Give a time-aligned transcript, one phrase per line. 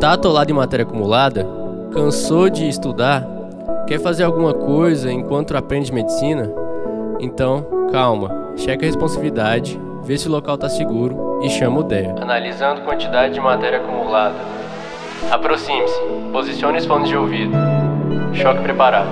[0.00, 1.46] Tá atolado em matéria acumulada?
[1.90, 3.26] Cansou de estudar?
[3.86, 6.52] Quer fazer alguma coisa enquanto aprende medicina?
[7.18, 12.14] Então, calma, checa a responsividade, vê se o local tá seguro e chama o DEA.
[12.20, 14.36] Analisando quantidade de matéria acumulada.
[15.30, 15.98] Aproxime-se,
[16.30, 17.56] posicione os fones de ouvido.
[18.34, 19.08] Choque preparado.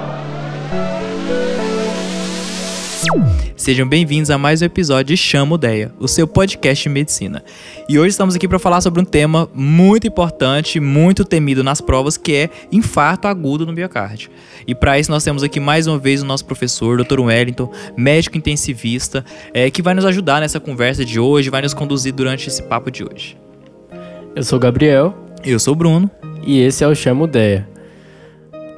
[3.64, 7.42] Sejam bem-vindos a mais um episódio de Chamo Deia, o seu podcast de medicina.
[7.88, 12.18] E hoje estamos aqui para falar sobre um tema muito importante, muito temido nas provas,
[12.18, 14.29] que é infarto agudo no miocárdio.
[14.66, 17.20] E para isso nós temos aqui mais uma vez o nosso professor, Dr.
[17.20, 22.12] Wellington, médico intensivista, é, que vai nos ajudar nessa conversa de hoje, vai nos conduzir
[22.12, 23.34] durante esse papo de hoje.
[24.36, 25.14] Eu sou o Gabriel.
[25.42, 26.11] Eu sou o Bruno.
[26.46, 27.67] E esse é o Chamo Deia.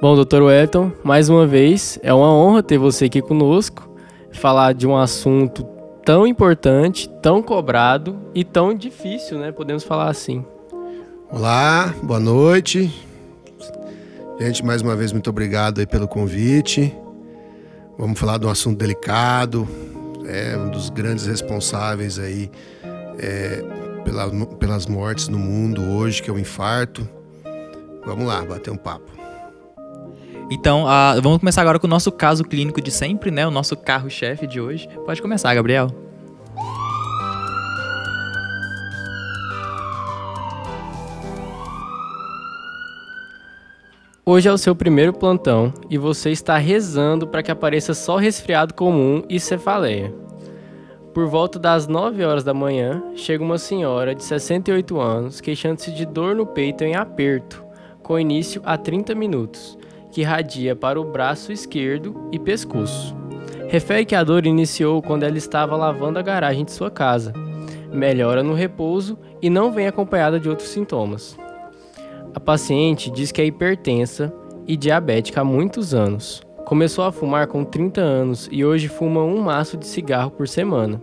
[0.01, 0.43] Bom, Dr.
[0.43, 3.96] Wellington, mais uma vez, é uma honra ter você aqui conosco
[4.37, 5.65] falar de um assunto
[6.05, 9.51] tão importante, tão cobrado e tão difícil, né?
[9.51, 10.45] Podemos falar assim.
[11.31, 12.93] Olá, boa noite.
[14.39, 16.95] Gente, mais uma vez, muito obrigado aí pelo convite.
[17.99, 19.67] Vamos falar de um assunto delicado,
[20.27, 22.51] é um dos grandes responsáveis aí
[23.19, 23.65] é,
[24.05, 27.09] pela, pelas mortes no mundo hoje, que é o infarto.
[28.05, 29.16] Vamos lá, bater um papo.
[30.49, 30.85] Então,
[31.21, 33.45] vamos começar agora com o nosso caso clínico de sempre, né?
[33.45, 34.89] O nosso carro-chefe de hoje.
[35.05, 35.89] Pode começar, Gabriel.
[44.25, 48.73] Hoje é o seu primeiro plantão e você está rezando para que apareça só resfriado
[48.73, 50.15] comum e cefaleia.
[51.13, 56.05] Por volta das 9 horas da manhã, chega uma senhora de 68 anos queixando-se de
[56.05, 57.65] dor no peito em aperto,
[58.03, 59.76] com início a 30 minutos
[60.17, 63.15] que irradia para o braço esquerdo e pescoço.
[63.69, 67.35] Refere que a dor iniciou quando ela estava lavando a garagem de sua casa.
[67.93, 71.37] Melhora no repouso e não vem acompanhada de outros sintomas.
[72.35, 74.33] A paciente diz que é hipertensa
[74.67, 76.41] e diabética há muitos anos.
[76.65, 80.99] Começou a fumar com 30 anos e hoje fuma um maço de cigarro por semana.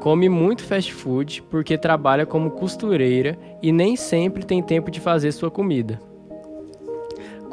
[0.00, 5.30] Come muito fast food porque trabalha como costureira e nem sempre tem tempo de fazer
[5.30, 6.00] sua comida.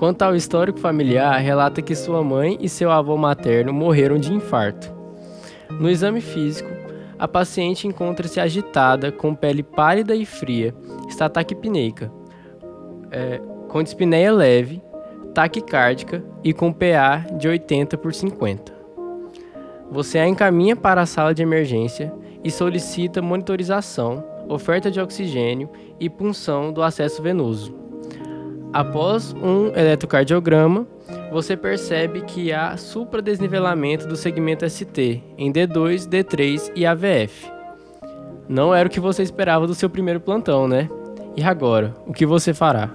[0.01, 4.91] Quanto ao histórico familiar, relata que sua mãe e seu avô materno morreram de infarto.
[5.79, 6.72] No exame físico,
[7.19, 10.73] a paciente encontra-se agitada, com pele pálida e fria,
[11.07, 12.12] está taquipneica,
[13.12, 13.39] é,
[13.69, 14.81] com dispneia leve,
[15.35, 18.73] taquicárdica e com PA de 80 por 50.
[19.91, 22.12] Você a encaminha para a sala de emergência
[22.44, 25.69] e solicita monitorização, oferta de oxigênio
[26.00, 27.81] e punção do acesso venoso.
[28.74, 30.88] Após um eletrocardiograma,
[31.30, 37.52] você percebe que há supradesnivelamento do segmento ST em D2, D3 e AVF.
[38.48, 40.90] Não era o que você esperava do seu primeiro plantão, né?
[41.36, 42.90] E agora, o que você fará?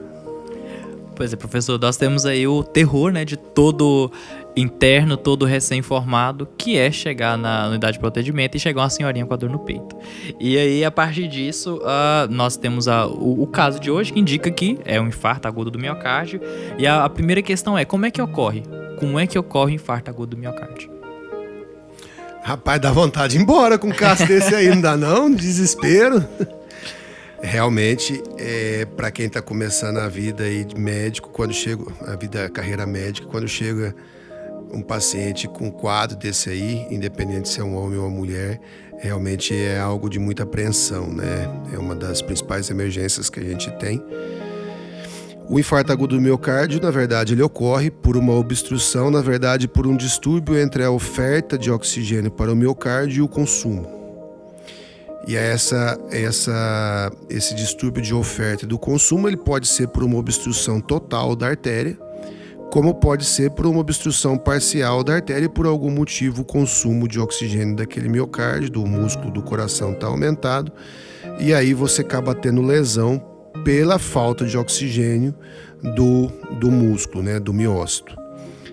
[1.15, 4.11] Pois é, professor, nós temos aí o terror, né, de todo
[4.57, 9.35] interno, todo recém-formado, que é chegar na unidade de procedimento e chegar uma senhorinha com
[9.35, 9.95] a dor no peito.
[10.41, 14.19] E aí, a partir disso, uh, nós temos a, o, o, caso de hoje que
[14.19, 16.41] indica que é um infarto agudo do miocárdio.
[16.79, 18.63] E a, a primeira questão é, como é que ocorre?
[18.99, 20.91] Como é que ocorre o infarto agudo do miocárdio?
[22.43, 25.31] Rapaz, dá vontade de ir embora com um caso desse aí, não dá não?
[25.31, 26.25] Desespero.
[27.43, 32.47] Realmente, é, para quem está começando a vida aí de médico, quando chega a vida,
[32.47, 33.95] a carreira médica, quando chega
[34.73, 38.61] um paciente com um quadro desse aí, independente se é um homem ou uma mulher,
[38.99, 41.49] realmente é algo de muita apreensão, né?
[41.73, 44.03] É uma das principais emergências que a gente tem.
[45.49, 49.87] O infarto agudo do miocárdio, na verdade, ele ocorre por uma obstrução, na verdade, por
[49.87, 53.97] um distúrbio entre a oferta de oxigênio para o miocárdio e o consumo.
[55.27, 60.19] E essa, essa, esse distúrbio de oferta e do consumo ele pode ser por uma
[60.19, 61.99] obstrução total da artéria,
[62.71, 67.09] como pode ser por uma obstrução parcial da artéria e por algum motivo o consumo
[67.09, 70.73] de oxigênio daquele miocárdio, do músculo do coração está aumentado,
[71.39, 73.23] e aí você acaba tendo lesão
[73.65, 75.35] pela falta de oxigênio
[75.95, 76.29] do,
[76.59, 78.17] do músculo, né, do miócito.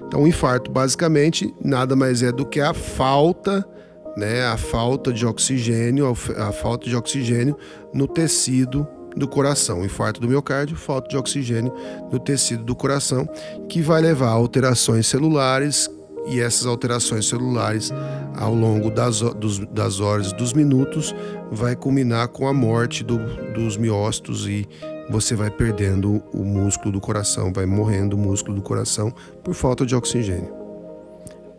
[0.05, 3.67] Então, o infarto basicamente nada mais é do que a falta
[4.15, 6.07] né, a falta de oxigênio,
[6.37, 7.57] a falta de oxigênio
[7.91, 11.73] no tecido do coração, infarto do miocárdio, falta de oxigênio
[12.11, 13.27] no tecido do coração,
[13.69, 15.89] que vai levar a alterações celulares
[16.27, 17.91] e essas alterações celulares
[18.37, 21.13] ao longo das, dos, das horas, dos minutos,
[21.51, 23.17] vai culminar com a morte do,
[23.53, 24.67] dos miócitos e
[25.09, 29.13] você vai perdendo o músculo do coração, vai morrendo o músculo do coração
[29.43, 30.63] por falta de oxigênio.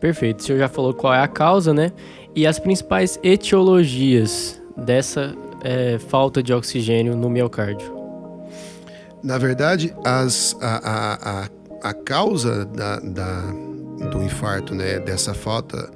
[0.00, 0.40] Perfeito.
[0.40, 1.92] O senhor já falou qual é a causa, né?
[2.34, 5.34] E as principais etiologias dessa
[5.64, 7.92] é, falta de oxigênio no miocárdio?
[9.22, 13.40] Na verdade, as, a, a, a, causa da, da,
[14.10, 15.90] do infarto, né, dessa falta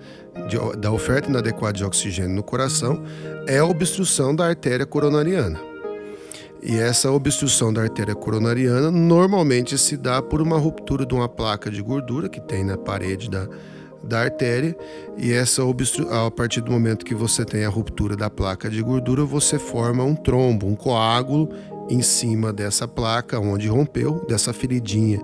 [0.49, 3.05] de, da oferta inadequada de oxigênio no coração,
[3.47, 5.61] é a obstrução da artéria coronariana.
[6.63, 11.71] E essa obstrução da artéria coronariana normalmente se dá por uma ruptura de uma placa
[11.71, 13.47] de gordura que tem na parede da,
[14.03, 14.77] da artéria.
[15.17, 16.13] E essa obstru...
[16.13, 20.05] a partir do momento que você tem a ruptura da placa de gordura, você forma
[20.05, 21.49] um trombo, um coágulo
[21.89, 25.21] em cima dessa placa onde rompeu, dessa feridinha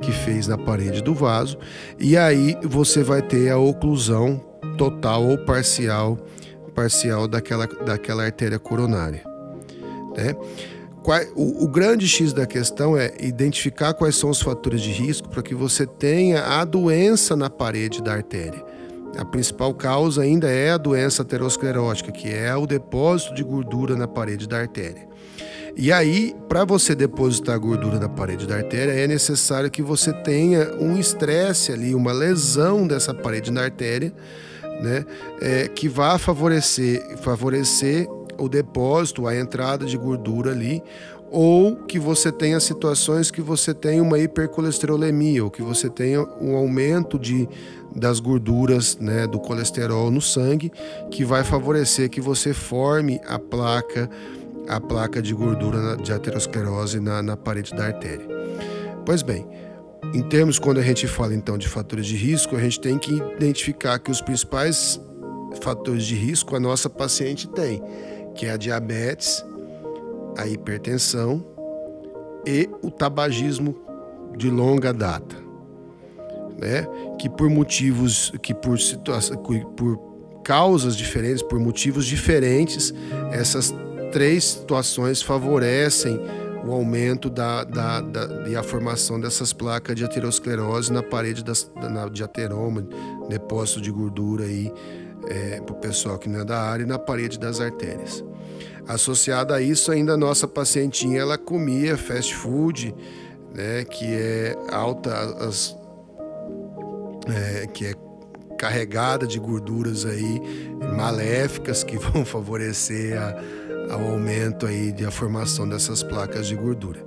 [0.00, 1.58] que fez na parede do vaso.
[1.98, 4.40] E aí você vai ter a oclusão
[4.76, 6.18] total ou parcial
[6.74, 9.22] parcial daquela, daquela artéria coronária.
[10.16, 10.34] Né?
[11.36, 15.42] O, o, grande X da questão é identificar quais são os fatores de risco para
[15.42, 18.64] que você tenha a doença na parede da artéria.
[19.18, 24.08] A principal causa ainda é a doença aterosclerótica, que é o depósito de gordura na
[24.08, 25.06] parede da artéria.
[25.76, 30.72] E aí, para você depositar gordura na parede da artéria, é necessário que você tenha
[30.80, 34.12] um estresse ali, uma lesão dessa parede da artéria,
[34.80, 35.04] né,
[35.40, 38.08] é, que vá favorecer, favorecer
[38.38, 40.82] o depósito, a entrada de gordura ali,
[41.30, 46.54] ou que você tenha situações que você tenha uma hipercolesterolemia, ou que você tenha um
[46.54, 47.48] aumento de,
[47.94, 50.70] das gorduras, né, do colesterol no sangue,
[51.10, 54.08] que vai favorecer que você forme a placa,
[54.68, 58.28] a placa de gordura de aterosclerose na, na parede da artéria.
[59.04, 59.44] Pois bem,
[60.14, 63.12] em termos quando a gente fala então de fatores de risco, a gente tem que
[63.36, 65.00] identificar que os principais
[65.60, 67.82] fatores de risco a nossa paciente tem
[68.34, 69.44] que é a diabetes,
[70.36, 71.44] a hipertensão
[72.46, 73.76] e o tabagismo
[74.36, 75.36] de longa data,
[76.58, 76.86] né?
[77.18, 79.98] Que por motivos, que por situação, por
[80.42, 82.92] causas diferentes, por motivos diferentes,
[83.32, 83.74] essas
[84.12, 86.20] três situações favorecem
[86.66, 91.70] o aumento da, da, da, e a formação dessas placas de aterosclerose na parede das,
[91.76, 92.86] na, de ateroma,
[93.28, 94.72] depósito de gordura aí
[95.28, 98.24] é, para o pessoal que não é da área, e na parede das artérias.
[98.86, 102.94] Associada a isso, ainda a nossa pacientinha ela comia fast food,
[103.54, 105.14] né, que é alta,
[105.46, 105.76] as,
[107.26, 107.94] é, que é
[108.58, 110.40] carregada de gorduras aí
[110.96, 117.04] maléficas que vão favorecer a, aumento aí de a formação dessas placas de gordura.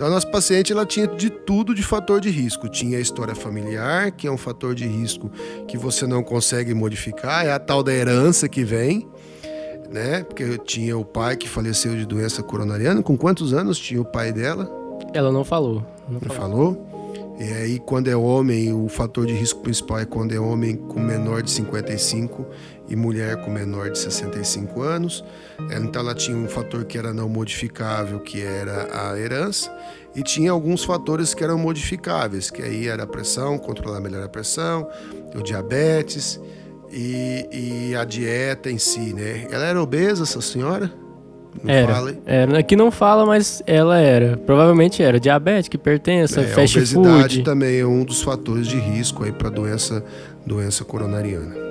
[0.00, 2.70] Então a nossa paciente ela tinha de tudo de fator de risco.
[2.70, 5.30] Tinha a história familiar, que é um fator de risco
[5.68, 9.06] que você não consegue modificar, é a tal da herança que vem,
[9.90, 10.24] né?
[10.24, 13.02] Porque eu tinha o pai que faleceu de doença coronariana.
[13.02, 14.70] Com quantos anos tinha o pai dela?
[15.12, 15.84] Ela não falou.
[16.08, 16.74] Não, não falou.
[16.74, 16.90] falou?
[17.38, 20.98] E aí, quando é homem, o fator de risco principal é quando é homem com
[20.98, 22.46] menor de 55
[22.90, 25.24] e mulher com menor de 65 anos.
[25.80, 29.72] Então, ela tinha um fator que era não modificável, que era a herança,
[30.14, 34.28] e tinha alguns fatores que eram modificáveis, que aí era a pressão, controlar melhor a
[34.28, 34.88] pressão,
[35.34, 36.40] o diabetes
[36.90, 39.46] e, e a dieta em si, né?
[39.50, 40.90] Ela era obesa, essa senhora?
[41.62, 42.58] Não era, fala, era.
[42.58, 44.36] Aqui não fala, mas ela era.
[44.36, 45.18] Provavelmente era.
[45.18, 47.44] Diabética, hipertensa, é, fast a obesidade food.
[47.44, 50.04] também é um dos fatores de risco aí para doença,
[50.46, 51.69] doença coronariana.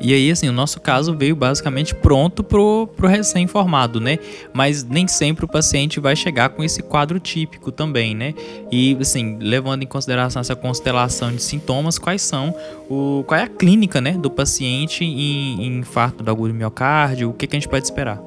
[0.00, 4.18] E aí, assim, o nosso caso veio basicamente pronto pro, pro recém-formado, né?
[4.52, 8.32] Mas nem sempre o paciente vai chegar com esse quadro típico também, né?
[8.70, 12.54] E, assim, levando em consideração essa constelação de sintomas, quais são,
[12.88, 17.32] o, qual é a clínica, né, do paciente em, em infarto do agulho miocárdio, o
[17.32, 18.20] que, que a gente pode esperar?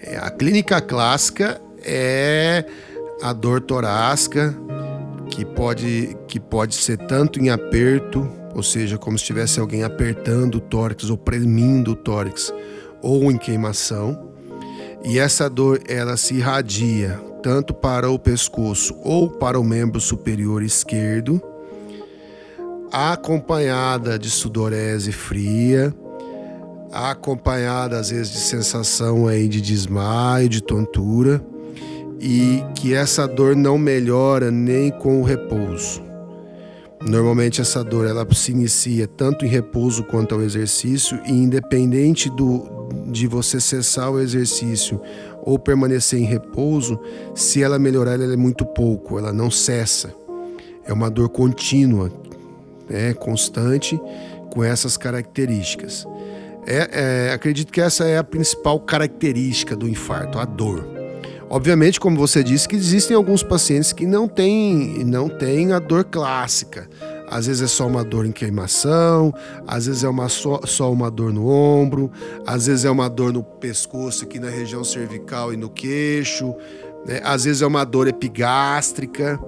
[0.00, 2.64] É, a clínica clássica é
[3.22, 4.56] a dor torácica,
[5.30, 10.56] que pode, que pode ser tanto em aperto, ou seja, como se tivesse alguém apertando
[10.56, 12.52] o tórax ou premindo o tórax,
[13.00, 14.30] ou em queimação.
[15.04, 20.62] E essa dor ela se irradia tanto para o pescoço ou para o membro superior
[20.62, 21.42] esquerdo,
[22.92, 25.92] acompanhada de sudorese fria,
[26.92, 31.44] acompanhada às vezes de sensação aí de desmaio, de tontura,
[32.20, 36.11] e que essa dor não melhora nem com o repouso.
[37.06, 42.88] Normalmente essa dor ela se inicia tanto em repouso quanto ao exercício e independente do,
[43.08, 45.00] de você cessar o exercício
[45.42, 47.00] ou permanecer em repouso,
[47.34, 50.14] se ela melhorar ela é muito pouco, ela não cessa.
[50.84, 52.10] É uma dor contínua,
[52.88, 54.00] né, constante,
[54.50, 56.06] com essas características.
[56.64, 61.01] É, é, acredito que essa é a principal característica do infarto, a dor.
[61.52, 66.02] Obviamente, como você disse, que existem alguns pacientes que não têm, não têm a dor
[66.02, 66.88] clássica.
[67.28, 69.34] Às vezes é só uma dor em queimação,
[69.66, 72.10] às vezes é uma só, só uma dor no ombro,
[72.46, 76.54] às vezes é uma dor no pescoço, aqui na região cervical e no queixo,
[77.06, 77.20] Né?
[77.22, 79.38] Às vezes é uma dor epigástrica,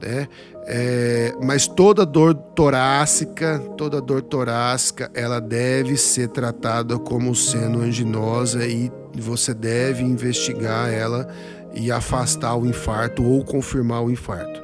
[0.00, 0.26] né?
[0.72, 8.64] É, mas toda dor torácica, toda dor torácica, ela deve ser tratada como sendo anginosa
[8.64, 11.28] e você deve investigar ela
[11.74, 14.62] e afastar o infarto ou confirmar o infarto.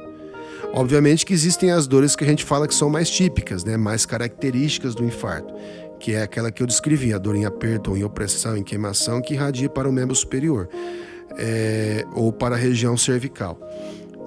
[0.73, 4.05] Obviamente que existem as dores que a gente fala que são mais típicas, né, mais
[4.05, 5.53] características do infarto,
[5.99, 9.21] que é aquela que eu descrevi, a dor em aperto ou em opressão, em queimação,
[9.21, 10.69] que irradia para o membro superior
[11.37, 13.59] é, ou para a região cervical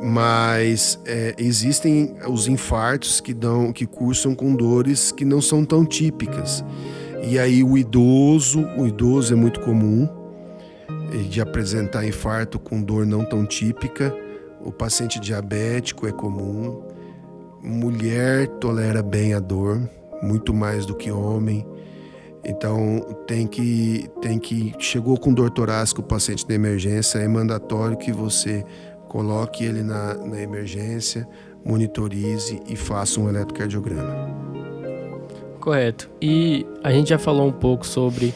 [0.02, 5.84] mas é, existem os infartos que dão, que cursam com dores que não são tão
[5.84, 6.64] típicas.
[7.22, 10.08] E aí o idoso, o idoso é muito comum
[11.28, 14.14] de apresentar infarto com dor não tão típica.
[14.64, 16.82] O paciente diabético é comum.
[17.62, 19.80] Mulher tolera bem a dor,
[20.22, 21.66] muito mais do que homem.
[22.44, 27.98] Então tem que tem que chegou com dor torácica o paciente na emergência é mandatório
[27.98, 28.64] que você
[29.10, 31.28] coloque ele na, na emergência,
[31.64, 34.30] monitorize e faça um eletrocardiograma.
[35.58, 36.08] Correto.
[36.22, 38.32] E a gente já falou um pouco sobre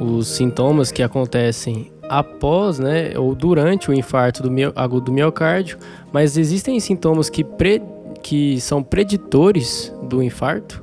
[0.00, 5.78] os sintomas que acontecem após, né, ou durante o infarto do agudo do miocárdio,
[6.10, 7.82] mas existem sintomas que, pre,
[8.22, 10.82] que são preditores do infarto?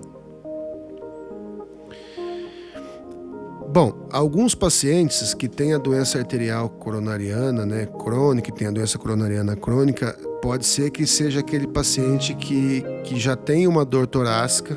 [3.74, 8.98] Bom, alguns pacientes que têm a doença arterial coronariana, né, crônica, que tem a doença
[8.98, 14.76] coronariana crônica, pode ser que seja aquele paciente que, que já tem uma dor torácica,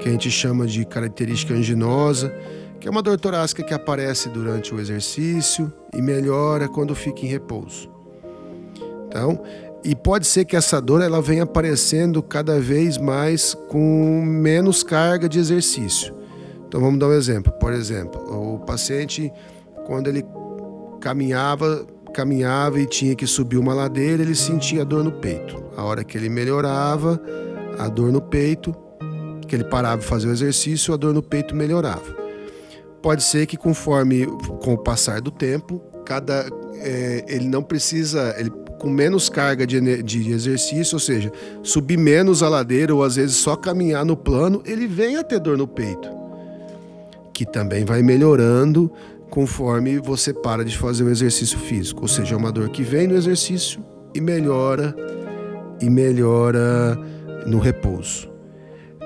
[0.00, 2.34] que a gente chama de característica anginosa,
[2.80, 7.28] que é uma dor torácica que aparece durante o exercício e melhora quando fica em
[7.28, 7.88] repouso.
[9.06, 9.40] Então,
[9.84, 15.28] e pode ser que essa dor ela venha aparecendo cada vez mais com menos carga
[15.28, 16.21] de exercício.
[16.72, 17.52] Então vamos dar um exemplo.
[17.52, 19.30] Por exemplo, o paciente,
[19.84, 20.24] quando ele
[21.02, 25.62] caminhava, caminhava e tinha que subir uma ladeira, ele sentia dor no peito.
[25.76, 27.20] A hora que ele melhorava,
[27.78, 28.74] a dor no peito,
[29.46, 32.16] que ele parava de fazer o exercício, a dor no peito melhorava.
[33.02, 34.24] Pode ser que conforme
[34.64, 38.50] com o passar do tempo, cada é, ele não precisa, ele
[38.80, 41.30] com menos carga de, de exercício, ou seja,
[41.62, 45.38] subir menos a ladeira ou às vezes só caminhar no plano, ele vem a ter
[45.38, 46.21] dor no peito
[47.32, 48.90] que também vai melhorando
[49.30, 52.02] conforme você para de fazer o exercício físico.
[52.02, 53.82] Ou seja, é uma dor que vem no exercício
[54.14, 54.94] e melhora
[55.80, 56.98] e melhora
[57.46, 58.30] no repouso.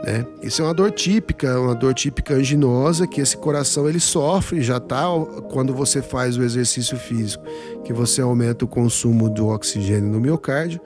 [0.04, 0.26] Né?
[0.42, 4.78] Isso é uma dor típica, uma dor típica anginosa que esse coração ele sofre já
[4.78, 5.04] tá
[5.50, 7.44] quando você faz o exercício físico,
[7.84, 10.80] que você aumenta o consumo do oxigênio no miocárdio.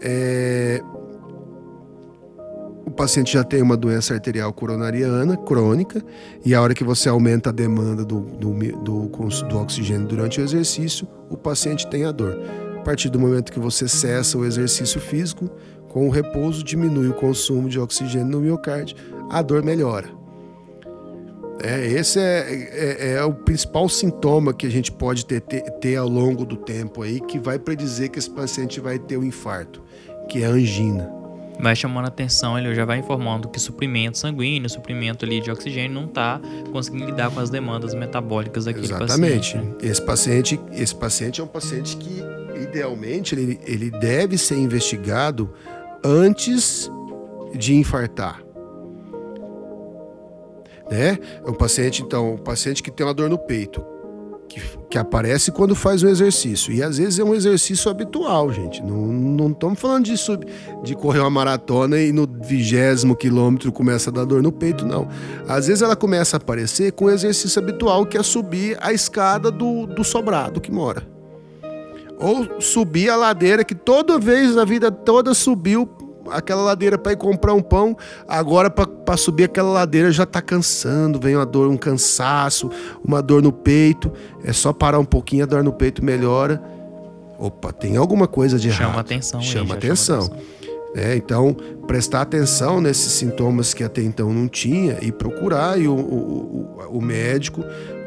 [0.00, 0.80] É,
[2.86, 6.04] o paciente já tem uma doença arterial coronariana crônica
[6.44, 10.44] e a hora que você aumenta a demanda do, do, do, do oxigênio durante o
[10.44, 12.38] exercício, o paciente tem a dor.
[12.76, 15.50] A partir do momento que você cessa o exercício físico,
[15.88, 18.96] com o repouso diminui o consumo de oxigênio no miocárdio,
[19.30, 20.08] a dor melhora.
[21.62, 25.96] É, esse é, é, é, o principal sintoma que a gente pode ter, ter, ter
[25.96, 29.82] ao longo do tempo aí, que vai predizer que esse paciente vai ter um infarto,
[30.28, 31.23] que é angina
[31.60, 35.92] vai chamando a atenção, ele já vai informando que suprimento sanguíneo, suprimento ali de oxigênio
[35.92, 36.40] não está
[36.72, 39.08] conseguindo lidar com as demandas metabólicas daquele Exatamente.
[39.08, 39.56] paciente.
[39.56, 39.86] Exatamente.
[39.86, 42.22] Esse paciente, esse paciente é um paciente que
[42.62, 45.52] idealmente ele, ele deve ser investigado
[46.04, 46.90] antes
[47.54, 48.42] de infartar.
[50.90, 51.18] Né?
[51.44, 53.84] É um paciente, então, um paciente que tem uma dor no peito,
[54.48, 54.60] que,
[54.90, 56.72] que aparece quando faz o exercício.
[56.72, 58.82] E às vezes é um exercício habitual, gente.
[58.82, 60.46] Não estamos falando de, sub,
[60.82, 65.08] de correr uma maratona e no vigésimo quilômetro começa a dar dor no peito, não.
[65.48, 69.50] Às vezes ela começa a aparecer com o exercício habitual, que é subir a escada
[69.50, 71.06] do, do sobrado que mora.
[72.18, 75.88] Ou subir a ladeira que toda vez na vida toda subiu
[76.30, 81.20] aquela ladeira para ir comprar um pão, agora para subir aquela ladeira já está cansando,
[81.20, 82.70] vem uma dor, um cansaço,
[83.04, 84.12] uma dor no peito.
[84.42, 86.62] É só parar um pouquinho, a dor no peito melhora.
[87.38, 88.88] Opa, tem alguma coisa de errado.
[88.88, 89.42] Chama atenção.
[89.42, 90.22] Chama aí, atenção.
[90.22, 90.64] Chama atenção.
[90.96, 91.56] É, então,
[91.88, 96.98] prestar atenção nesses sintomas que até então não tinha e procurar e o, o, o,
[96.98, 97.64] o médico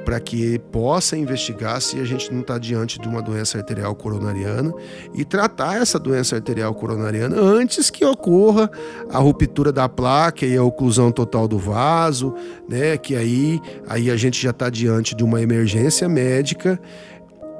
[0.07, 4.73] para que possa investigar se a gente não está diante de uma doença arterial coronariana
[5.13, 8.71] e tratar essa doença arterial coronariana antes que ocorra
[9.11, 12.33] a ruptura da placa e a oclusão total do vaso,
[12.69, 12.95] né?
[12.95, 16.79] Que aí, aí a gente já está diante de uma emergência médica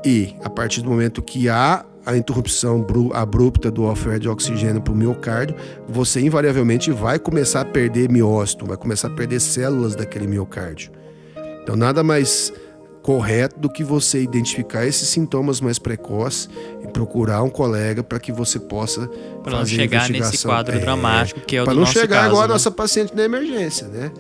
[0.06, 4.94] e a partir do momento que há a interrupção abrupta do oferta de oxigênio para
[4.94, 5.54] o miocárdio,
[5.86, 10.96] você invariavelmente vai começar a perder miócito, vai começar a perder células daquele miocárdio.
[11.68, 12.54] Então, nada mais
[13.04, 16.50] correto do que você identificar esses sintomas mais precoces
[16.82, 19.10] e procurar um colega para que você possa
[19.44, 22.48] Pra não chegar nesse quadro dramático que é o Para não chegar caso, igual a
[22.48, 22.54] né?
[22.54, 24.14] nossa paciente na emergência, né?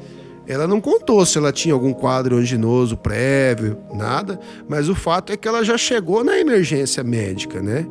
[0.45, 4.37] Ela não contou se ela tinha algum quadro anginoso prévio, nada,
[4.67, 7.87] mas o fato é que ela já chegou na emergência médica, né?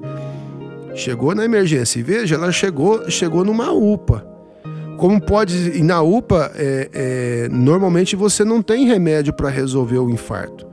[0.94, 1.98] Chegou na emergência.
[1.98, 4.35] E veja, ela chegou, chegou numa UPA.
[4.96, 5.76] Como pode.
[5.78, 10.66] E na UPA, é, é, normalmente você não tem remédio para resolver o infarto.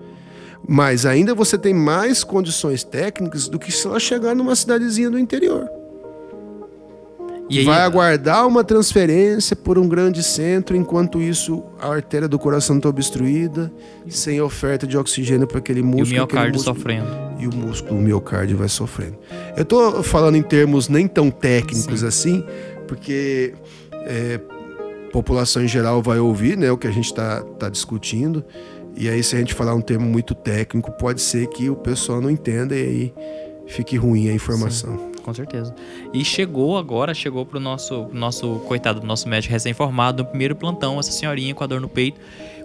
[0.67, 5.19] Mas ainda você tem mais condições técnicas do que se ela chegar numa cidadezinha do
[5.19, 5.67] interior.
[7.49, 12.39] E aí, Vai aguardar uma transferência por um grande centro, enquanto isso a artéria do
[12.39, 13.69] coração está obstruída,
[14.07, 16.09] sem oferta de oxigênio para aquele e o músculo.
[16.09, 17.07] miocárdio músculo- sofrendo.
[17.39, 19.17] e o músculo, o miocárdio vai sofrendo.
[19.57, 22.43] Eu tô falando em termos nem tão técnicos assim,
[22.87, 23.53] porque
[24.05, 24.39] é,
[25.11, 28.43] população em geral vai ouvir né, o que a gente está tá discutindo.
[28.95, 32.21] E aí, se a gente falar um termo muito técnico, pode ser que o pessoal
[32.21, 33.13] não entenda e aí
[33.67, 35.11] fique ruim a informação.
[35.23, 35.73] Com certeza.
[36.13, 40.99] E chegou agora, chegou pro nosso, nosso coitado do nosso médico recém-formado, no primeiro plantão,
[40.99, 42.19] essa senhorinha com a dor no peito.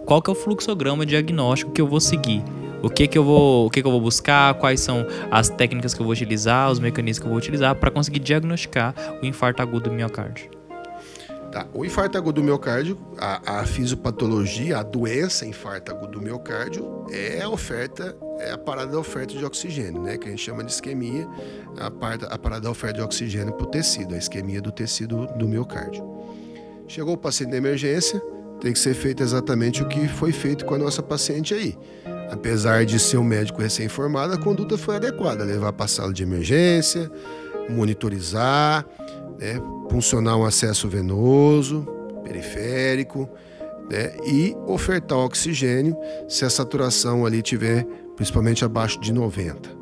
[0.04, 2.42] Qual que é o fluxograma diagnóstico que eu vou seguir?
[2.82, 4.54] O que que eu vou, o que que eu vou buscar?
[4.54, 7.90] Quais são as técnicas que eu vou utilizar, os mecanismos que eu vou utilizar para
[7.90, 10.57] conseguir diagnosticar o infarto agudo do miocárdio?
[11.50, 17.06] Tá, o infarto agudo do miocárdio, a, a fisiopatologia, a doença infarto agudo do miocárdio
[17.10, 20.18] é a oferta, é a parada da oferta de oxigênio, né?
[20.18, 21.26] Que a gente chama de isquemia,
[21.78, 25.26] a, parada, a parada da oferta de oxigênio para o tecido, a isquemia do tecido
[25.38, 26.04] do miocárdio.
[26.86, 28.22] Chegou o paciente na emergência,
[28.60, 31.78] tem que ser feito exatamente o que foi feito com a nossa paciente aí.
[32.30, 36.22] Apesar de ser um médico recém-formado, a conduta foi adequada, levar para a sala de
[36.22, 37.10] emergência,
[37.70, 38.84] monitorizar,
[39.38, 41.86] né, funcionar um acesso venoso,
[42.24, 43.28] periférico,
[43.90, 45.96] né, e ofertar oxigênio
[46.28, 49.78] se a saturação ali tiver principalmente abaixo de 90.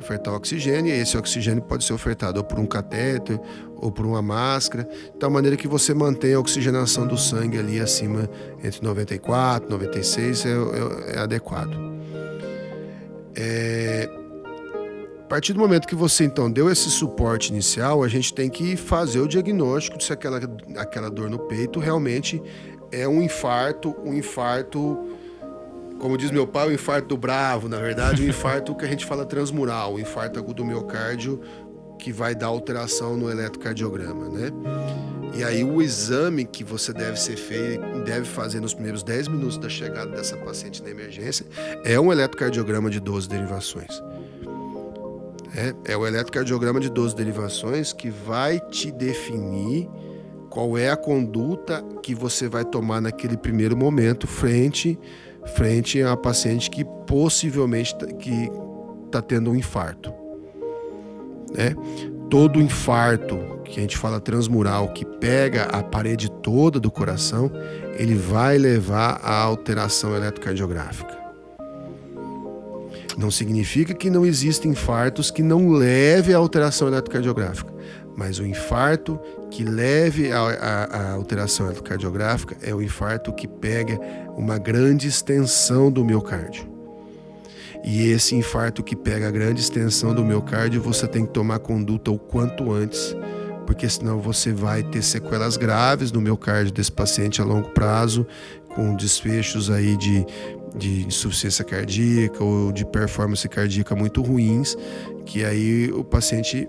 [0.00, 3.38] Ofertar oxigênio, e esse oxigênio pode ser ofertado ou por um catéter
[3.76, 7.80] ou por uma máscara, de tal maneira que você mantenha a oxigenação do sangue ali
[7.80, 8.28] acima
[8.62, 11.76] entre 94 e 96 é, é- é adequado.
[13.36, 14.08] É,
[15.28, 18.78] a partir do momento que você então deu esse suporte inicial, a gente tem que
[18.78, 20.40] fazer o diagnóstico de se aquela,
[20.78, 22.42] aquela dor no peito realmente
[22.90, 25.06] é um infarto, um infarto,
[25.98, 29.04] como diz meu pai, o infarto do bravo, na verdade, o infarto que a gente
[29.04, 31.42] fala transmural, o infarto agudo do miocárdio
[31.98, 34.50] que vai dar alteração no eletrocardiograma, né?
[35.34, 39.58] E aí o exame que você deve ser feito, deve fazer nos primeiros 10 minutos
[39.58, 41.44] da chegada dessa paciente na emergência,
[41.84, 44.02] é um eletrocardiograma de 12 derivações.
[45.56, 49.88] É, é o eletrocardiograma de 12 derivações que vai te definir
[50.50, 54.98] qual é a conduta que você vai tomar naquele primeiro momento frente
[55.54, 58.50] frente a paciente que possivelmente tá- que
[59.06, 60.12] está tendo um infarto.
[61.54, 61.74] Né?
[62.28, 67.50] Todo infarto que a gente fala transmural, que pega a parede toda do coração,
[67.98, 71.27] ele vai levar à alteração eletrocardiográfica.
[73.18, 77.74] Não significa que não existem infartos que não leve à alteração eletrocardiográfica,
[78.16, 79.18] mas o infarto
[79.50, 83.98] que leve à, alteração eletrocardiográfica é o infarto que pega
[84.36, 86.68] uma grande extensão do miocárdio.
[87.84, 92.12] E esse infarto que pega a grande extensão do miocárdio, você tem que tomar conduta
[92.12, 93.16] o quanto antes,
[93.66, 98.24] porque senão você vai ter sequelas graves no miocárdio desse paciente a longo prazo,
[98.68, 100.24] com desfechos aí de,
[100.78, 104.76] de insuficiência cardíaca ou de performance cardíaca muito ruins,
[105.26, 106.68] que aí o paciente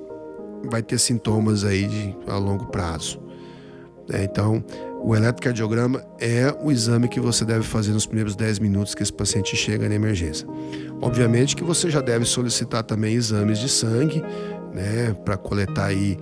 [0.69, 3.19] vai ter sintomas aí de, a longo prazo.
[4.09, 4.23] né?
[4.23, 4.63] Então,
[5.01, 9.13] o eletrocardiograma é o exame que você deve fazer nos primeiros 10 minutos que esse
[9.13, 10.45] paciente chega na emergência.
[11.01, 14.21] Obviamente que você já deve solicitar também exames de sangue,
[14.73, 16.17] né, para coletar aí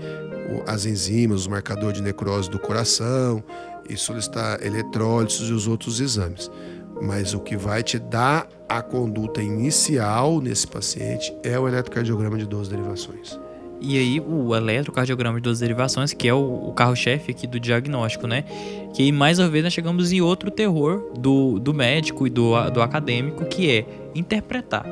[0.54, 3.44] o- as enzimas, os marcadores de necrose do coração
[3.90, 6.52] e solicitar eletrólitos e os outros exames.
[7.02, 12.46] Mas o que vai te dar a conduta inicial nesse paciente é o eletrocardiograma de
[12.46, 13.40] 12 derivações.
[13.80, 18.44] E aí, o eletrocardiograma de 12 derivações, que é o, carro-chefe aqui do diagnóstico, né?
[18.94, 22.70] Que aí, mais uma vez, nós chegamos em outro terror do, do médico e do,
[22.72, 24.86] do acadêmico, que é interpretar.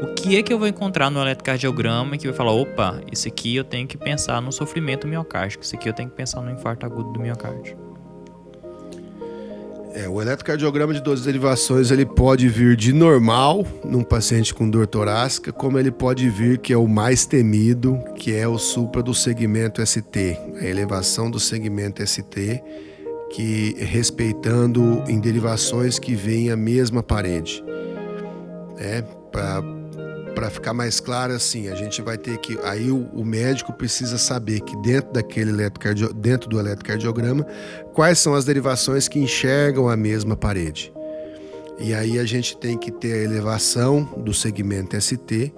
[0.00, 3.54] O que é que eu vou encontrar no eletrocardiograma que vai falar, opa, isso aqui
[3.54, 6.86] eu tenho que pensar no sofrimento miocárdico, isso aqui eu tenho que pensar no infarto
[6.86, 7.91] agudo do miocárdio.
[9.94, 14.86] É, o eletrocardiograma de 12 derivações ele pode vir de normal num paciente com dor
[14.86, 19.12] torácica, como ele pode vir que é o mais temido, que é o supra do
[19.12, 22.62] segmento ST, a elevação do segmento ST,
[23.30, 27.62] que respeitando em derivações que vêm a mesma parede.
[28.78, 29.02] É,
[30.34, 34.18] para ficar mais claro assim, a gente vai ter que aí o, o médico precisa
[34.18, 37.46] saber que dentro daquele eletrocardio, dentro do eletrocardiograma,
[37.92, 40.92] quais são as derivações que enxergam a mesma parede.
[41.78, 45.52] E aí a gente tem que ter a elevação do segmento ST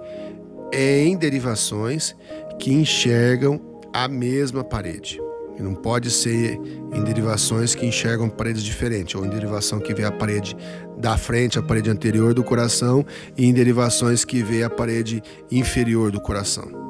[0.71, 2.15] em derivações
[2.59, 3.61] que enxergam
[3.93, 5.24] a mesma parede.
[5.57, 6.59] E não pode ser
[6.93, 10.55] em derivações que enxergam paredes diferentes, ou em derivação que vê a parede
[10.97, 13.05] da frente, a parede anterior do coração,
[13.37, 16.83] e em derivações que vê a parede inferior do coração.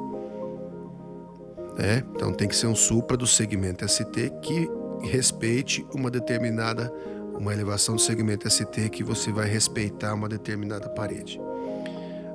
[1.78, 2.02] É?
[2.14, 4.68] Então tem que ser um supra do segmento ST que
[5.02, 6.92] respeite uma determinada,
[7.38, 11.38] uma elevação do segmento ST que você vai respeitar uma determinada parede.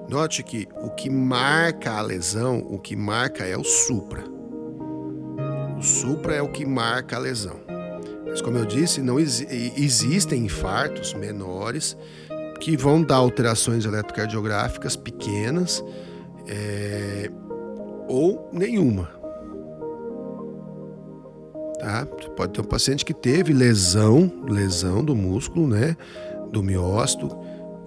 [0.08, 4.24] Note que o que marca a lesão, o que marca é o supra.
[5.82, 7.56] O supra é o que marca a lesão.
[8.28, 11.98] Mas como eu disse, não ex existem infartos menores
[12.60, 15.84] que vão dar alterações eletrocardiográficas pequenas
[16.48, 17.32] é,
[18.08, 19.10] ou nenhuma.
[21.80, 22.06] Tá?
[22.38, 25.98] Pode ter um paciente que teve lesão, lesão do músculo, né,
[26.52, 27.28] do miócito,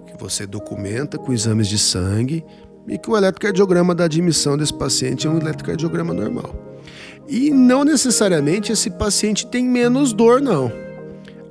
[0.05, 2.45] que você documenta com exames de sangue
[2.89, 6.74] e que o eletrocardiograma da admissão desse paciente é um eletrocardiograma normal.
[7.27, 10.71] E não necessariamente esse paciente tem menos dor, não.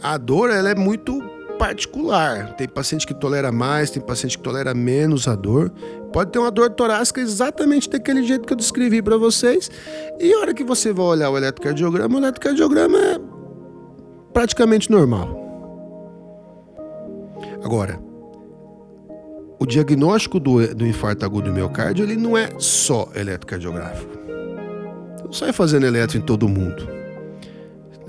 [0.01, 1.21] A dor ela é muito
[1.57, 2.55] particular.
[2.55, 5.71] Tem paciente que tolera mais, tem paciente que tolera menos a dor.
[6.11, 9.71] Pode ter uma dor torácica exatamente daquele jeito que eu descrevi para vocês.
[10.19, 13.19] E a hora que você vai olhar o eletrocardiograma, o eletrocardiograma é
[14.31, 15.41] praticamente normal.
[17.63, 17.99] Agora,
[19.59, 24.22] o diagnóstico do, do infarto agudo do miocárdio ele não é só eletrocardiográfico
[25.33, 26.87] sai fazendo eletro em todo mundo.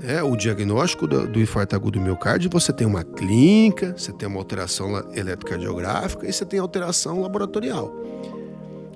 [0.03, 4.27] É, o diagnóstico do, do infarto agudo do miocárdio, você tem uma clínica, você tem
[4.27, 7.91] uma alteração eletrocardiográfica e você tem alteração laboratorial.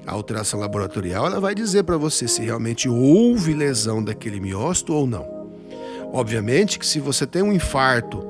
[0.05, 5.07] A alteração laboratorial ela vai dizer para você se realmente houve lesão daquele miócito ou
[5.07, 5.27] não.
[6.13, 8.27] Obviamente que se você tem um infarto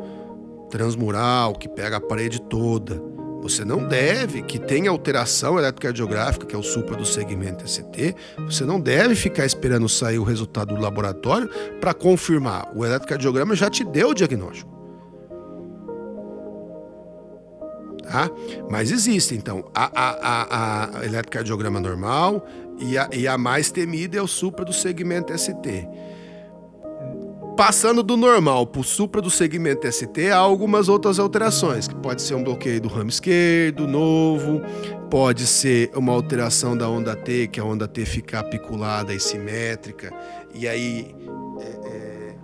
[0.69, 3.01] transmural que pega a parede toda,
[3.41, 8.65] você não deve, que tem alteração eletrocardiográfica, que é o supra do segmento ST, você
[8.65, 11.49] não deve ficar esperando sair o resultado do laboratório
[11.79, 12.71] para confirmar.
[12.75, 14.79] O eletrocardiograma já te deu o diagnóstico.
[18.03, 18.29] Tá?
[18.69, 22.45] Mas existe, então, a, a, a, a eletrocardiograma normal
[22.79, 25.87] e a, e a mais temida é o supra do segmento ST.
[27.59, 32.21] Passando do normal para o supra do segmento ST, há algumas outras alterações, que pode
[32.21, 34.61] ser um bloqueio do ramo esquerdo, novo,
[35.09, 40.09] pode ser uma alteração da onda T, que a onda T fica apiculada e simétrica,
[40.55, 41.13] e aí
[41.59, 42.35] é, é,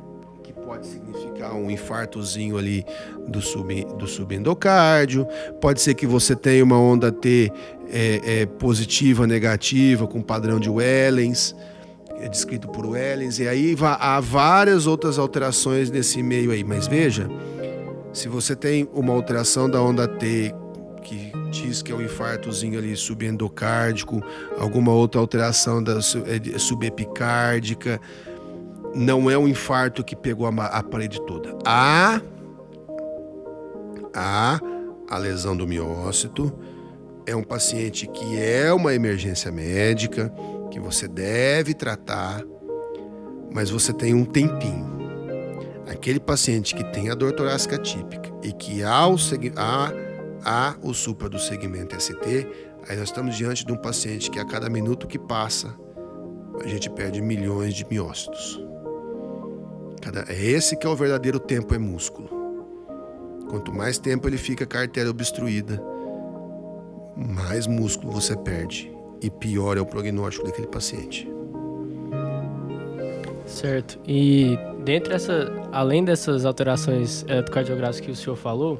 [0.43, 2.83] que pode significar um infartozinho ali
[3.25, 5.25] do, sub, do subendocárdio,
[5.61, 7.49] pode ser que você tenha uma onda T
[7.89, 11.55] é, é positiva, negativa, com padrão de Wellens,
[12.19, 16.63] é descrito por Wellens, e aí há várias outras alterações nesse meio aí.
[16.63, 17.29] Mas veja,
[18.13, 20.53] se você tem uma alteração da onda T,
[21.03, 24.23] que diz que é um infartozinho ali subendocárdico,
[24.57, 27.99] alguma outra alteração da é, subepicárdica,
[28.95, 31.55] não é um infarto que pegou a, a parede toda.
[31.65, 32.21] Há,
[34.13, 34.59] há
[35.09, 36.51] a lesão do miócito,
[37.25, 40.33] é um paciente que é uma emergência médica,
[40.75, 42.43] que você deve tratar,
[43.49, 44.93] mas você tem um tempinho.
[45.87, 49.15] Aquele paciente que tem a dor torácica típica e que há o,
[49.55, 49.93] há,
[50.43, 52.19] há o supra do segmento ST,
[52.89, 55.73] aí nós estamos diante de um paciente que a cada minuto que passa,
[56.61, 58.61] a gente perde milhões de miócitos.
[60.01, 62.27] Cada, é esse que é o verdadeiro tempo é músculo.
[63.49, 65.81] Quanto mais tempo ele fica com a artéria obstruída,
[67.15, 71.27] mais músculo você perde e pior é o prognóstico daquele paciente.
[73.45, 73.99] Certo.
[74.07, 78.79] E dentre essa, além dessas alterações eletrocardiográficas que o senhor falou,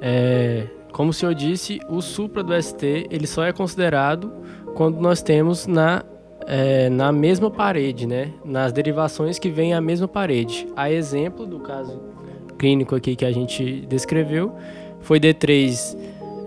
[0.00, 4.32] é, como o senhor disse, o supra do ST ele só é considerado
[4.74, 6.04] quando nós temos na
[6.46, 8.32] é, na mesma parede, né?
[8.42, 10.66] Nas derivações que vêm à mesma parede.
[10.74, 12.00] A exemplo do caso
[12.58, 14.54] clínico aqui que a gente descreveu
[15.00, 15.96] foi D3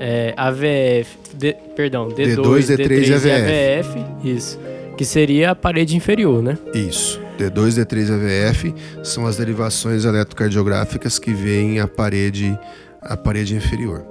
[0.04, 4.06] é, AVF, D, perdão, D2, D2 D3, D3 e AVF.
[4.24, 4.60] Isso.
[4.98, 6.58] Que seria a parede inferior, né?
[6.74, 7.22] Isso.
[7.38, 12.58] D2, D3 e AVF são as derivações eletrocardiográficas que vêm a parede,
[13.00, 14.04] a parede inferior.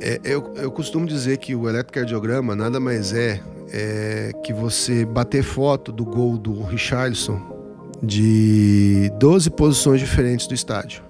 [0.00, 5.42] É, eu, eu costumo dizer que o eletrocardiograma nada mais é, é que você bater
[5.42, 7.38] foto do gol do Richarlison
[8.02, 11.09] de 12 posições diferentes do estádio.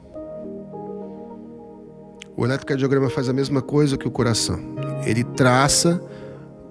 [2.40, 4.58] O eletrocardiograma faz a mesma coisa que o coração.
[5.04, 6.00] Ele traça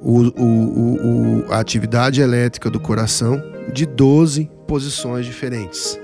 [0.02, 3.40] o, o, o, a atividade elétrica do coração
[3.72, 6.00] de 12 posições diferentes.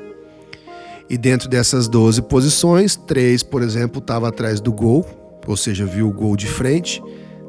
[1.09, 5.03] E dentro dessas 12 posições, três, por exemplo, estava atrás do gol,
[5.47, 7.01] ou seja, viu o gol de frente.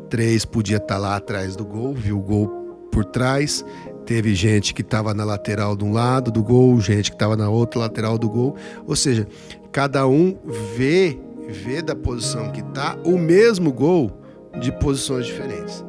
[0.09, 2.49] Três podia estar tá lá atrás do gol, viu o gol
[2.91, 3.63] por trás.
[4.07, 7.51] Teve gente que estava na lateral de um lado do gol, gente que estava na
[7.51, 8.57] outra lateral do gol.
[8.87, 9.29] Ou seja,
[9.71, 10.35] cada um
[10.75, 14.21] vê, vê da posição que está o mesmo gol
[14.61, 15.85] de posições diferentes.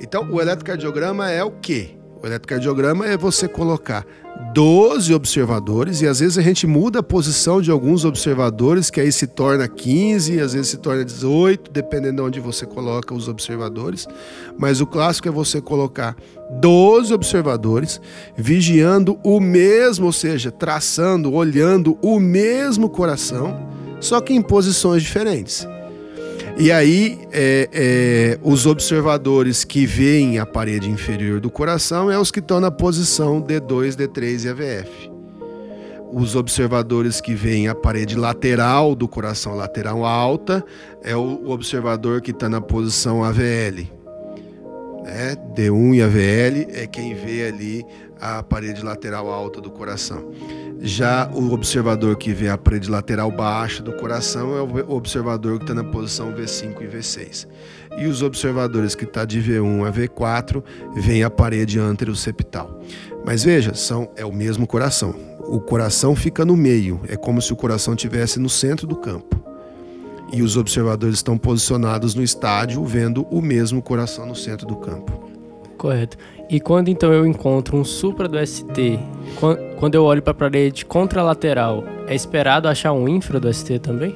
[0.00, 1.90] Então, o eletrocardiograma é o quê?
[2.22, 4.06] O eletrocardiograma é você colocar
[4.54, 9.10] 12 observadores e às vezes a gente muda a posição de alguns observadores, que aí
[9.10, 14.06] se torna 15, às vezes se torna 18, dependendo de onde você coloca os observadores.
[14.58, 16.16] Mas o clássico é você colocar
[16.60, 18.00] 12 observadores
[18.36, 23.68] vigiando o mesmo, ou seja, traçando, olhando o mesmo coração,
[24.02, 25.66] só que em posições diferentes.
[26.58, 32.30] E aí, é, é, os observadores que veem a parede inferior do coração é os
[32.30, 35.10] que estão na posição D2, D3 e AVF.
[36.12, 40.62] Os observadores que veem a parede lateral do coração, lateral alta,
[41.02, 43.88] é o observador que está na posição AVL.
[45.04, 45.34] Né?
[45.56, 47.84] D1 e AVL é quem vê ali
[48.22, 50.30] a parede lateral alta do coração.
[50.80, 55.64] Já o observador que vê a parede lateral baixa do coração é o observador que
[55.64, 57.48] está na posição V5 e V6.
[57.98, 60.62] E os observadores que está de V1 a V4
[60.94, 62.80] vem a parede anteroseptal.
[63.24, 65.14] Mas veja, são, é o mesmo coração.
[65.40, 69.42] O coração fica no meio, é como se o coração estivesse no centro do campo.
[70.32, 75.31] E os observadores estão posicionados no estádio, vendo o mesmo coração no centro do campo.
[75.82, 76.16] Correto.
[76.48, 79.00] E quando então eu encontro um supra do ST,
[79.80, 84.14] quando eu olho para a parede contralateral, é esperado achar um infra do ST também?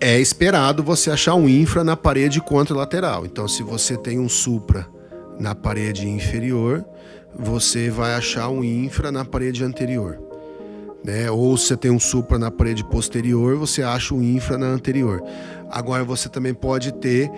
[0.00, 3.26] É esperado você achar um infra na parede contralateral.
[3.26, 4.86] Então, se você tem um supra
[5.40, 6.84] na parede inferior,
[7.36, 10.20] você vai achar um infra na parede anterior.
[11.04, 11.28] Né?
[11.32, 15.20] Ou se você tem um supra na parede posterior, você acha um infra na anterior.
[15.68, 17.28] Agora você também pode ter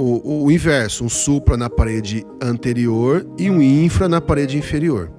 [0.00, 5.10] o, o inverso, um supra na parede anterior e um infra na parede inferior.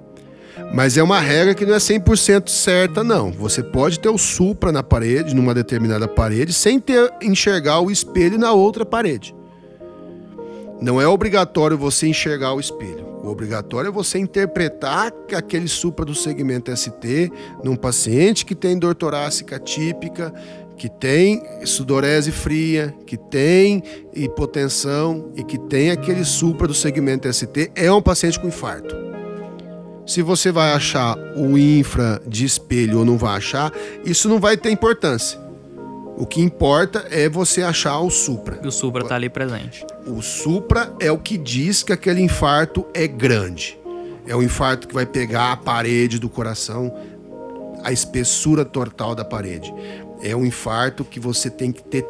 [0.73, 3.31] Mas é uma regra que não é 100% certa, não.
[3.31, 8.37] Você pode ter o supra na parede, numa determinada parede, sem ter enxergar o espelho
[8.37, 9.35] na outra parede.
[10.81, 13.09] Não é obrigatório você enxergar o espelho.
[13.21, 17.29] O obrigatório é você interpretar aquele supra do segmento ST
[17.61, 20.33] num paciente que tem dor torácica típica,
[20.79, 23.83] que tem sudorese fria, que tem
[24.15, 28.95] hipotensão e que tem aquele supra do segmento ST, é um paciente com infarto.
[30.07, 33.73] Se você vai achar o infra de espelho ou não vai achar,
[34.05, 35.37] isso não vai ter importância.
[36.17, 38.59] O que importa é você achar o supra.
[38.63, 39.85] E o supra está ali presente.
[40.07, 43.77] O supra é o que diz que aquele infarto é grande.
[44.25, 46.93] É o infarto que vai pegar a parede do coração,
[47.83, 49.73] a espessura total da parede
[50.21, 52.05] é um infarto que você tem que ter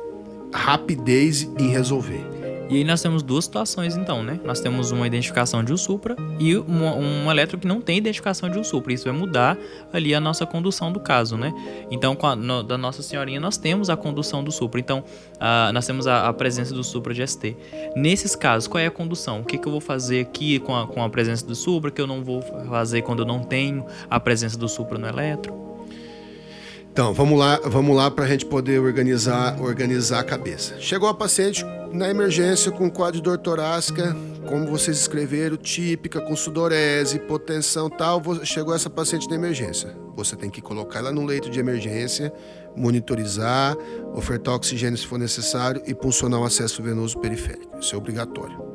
[0.54, 2.40] rapidez em resolver.
[2.70, 4.40] E aí nós temos duas situações então, né?
[4.46, 8.48] Nós temos uma identificação de um supra e um, um elétron que não tem identificação
[8.48, 8.94] de um supra.
[8.94, 9.58] Isso vai mudar
[9.92, 11.52] ali a nossa condução do caso, né?
[11.90, 14.80] Então, a, no, da Nossa Senhorinha, nós temos a condução do supra.
[14.80, 15.04] Então,
[15.74, 17.58] nós temos a, a, presença do supra de ST.
[17.96, 19.42] Nesses casos, qual é a condução?
[19.42, 22.00] O que, que eu vou fazer aqui com a, com a presença do supra que
[22.00, 25.69] eu não vou fazer quando eu não tenho a presença do supra no elétron?
[26.92, 30.80] Então, vamos lá, vamos lá para a gente poder organizar, organizar a cabeça.
[30.80, 34.16] Chegou a paciente na emergência com quadro de dor torácica,
[34.48, 38.22] como vocês escreveram, típica, com sudorese, hipotensão tal.
[38.44, 39.96] Chegou essa paciente na emergência.
[40.16, 42.34] Você tem que colocar ela no leito de emergência,
[42.76, 43.78] monitorizar,
[44.14, 47.80] ofertar oxigênio se for necessário e puncionar o acesso venoso periférico.
[47.80, 48.70] Isso é obrigatório.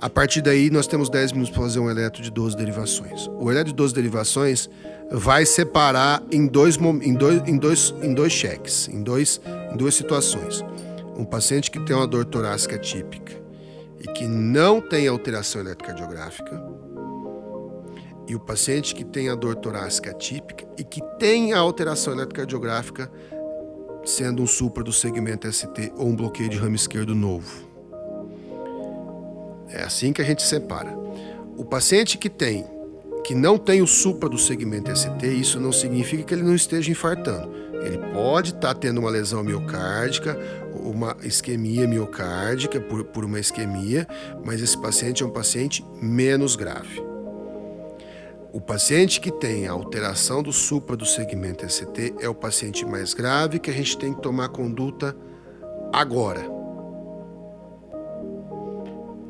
[0.00, 3.28] A partir daí, nós temos 10 minutos para fazer um eletro de 12 derivações.
[3.40, 4.70] O eletro de 12 derivações
[5.10, 9.40] vai separar em dois, em dois, em dois, em dois cheques, em, dois,
[9.72, 10.64] em duas situações.
[11.16, 13.32] Um paciente que tem uma dor torácica típica
[14.00, 16.62] e que não tem alteração eletrocardiográfica,
[18.28, 23.10] e o paciente que tem a dor torácica típica e que tem a alteração eletrocardiográfica,
[24.04, 27.66] sendo um supra do segmento ST ou um bloqueio de ramo esquerdo novo.
[29.70, 30.94] É assim que a gente separa.
[31.56, 32.66] O paciente que tem
[33.28, 36.90] que não tem o supra do segmento ST, isso não significa que ele não esteja
[36.90, 37.52] infartando.
[37.74, 40.34] Ele pode estar tá tendo uma lesão miocárdica,
[40.74, 44.08] uma isquemia miocárdica por, por uma isquemia,
[44.42, 47.02] mas esse paciente é um paciente menos grave.
[48.50, 53.12] O paciente que tem a alteração do supra do segmento ST é o paciente mais
[53.12, 55.14] grave que a gente tem que tomar conduta
[55.92, 56.40] agora.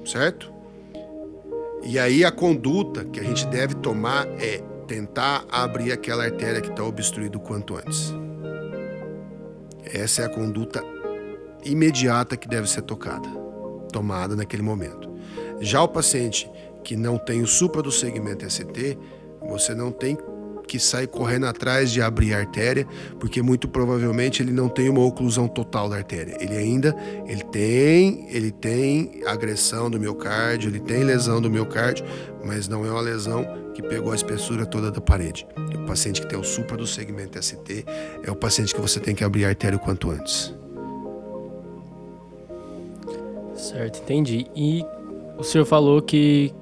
[0.04, 0.56] Certo?
[1.82, 6.70] E aí a conduta que a gente deve tomar é tentar abrir aquela artéria que
[6.70, 8.14] está obstruída o quanto antes.
[9.84, 10.82] Essa é a conduta
[11.64, 13.28] imediata que deve ser tocada,
[13.92, 15.08] tomada naquele momento.
[15.60, 16.50] Já o paciente
[16.84, 18.98] que não tem o supra do segmento ST,
[19.46, 20.16] você não tem
[20.68, 22.86] que sair correndo atrás de abrir a artéria,
[23.18, 26.36] porque muito provavelmente ele não tem uma oclusão total da artéria.
[26.38, 26.94] Ele ainda
[27.26, 32.04] ele tem, ele tem agressão do miocárdio, ele tem lesão do miocárdio,
[32.44, 35.46] mas não é uma lesão que pegou a espessura toda da parede.
[35.74, 37.84] O paciente que tem o supra do segmento ST
[38.22, 40.54] é o paciente que você tem que abrir a artéria o quanto antes.
[43.54, 44.46] Certo, entendi.
[44.54, 44.84] E
[45.36, 46.52] o senhor falou que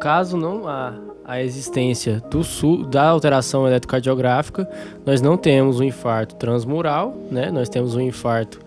[0.00, 2.42] caso não há a existência do,
[2.86, 4.68] da alteração eletrocardiográfica,
[5.06, 7.50] nós não temos um infarto transmural, né?
[7.52, 8.58] Nós temos um infarto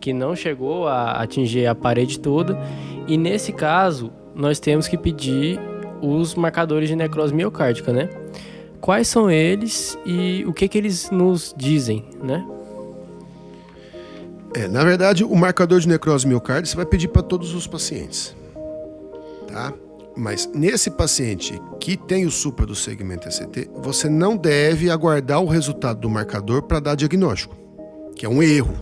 [0.00, 2.56] que não chegou a atingir a parede toda,
[3.08, 5.58] e nesse caso nós temos que pedir
[6.00, 8.08] os marcadores de necrose miocárdica, né?
[8.80, 12.44] Quais são eles e o que que eles nos dizem, né?
[14.54, 18.36] É, na verdade, o marcador de necrose miocárdica você vai pedir para todos os pacientes,
[19.48, 19.72] tá?
[20.16, 25.46] Mas nesse paciente que tem o supra do segmento ST, você não deve aguardar o
[25.46, 27.56] resultado do marcador para dar diagnóstico,
[28.14, 28.74] que é um erro,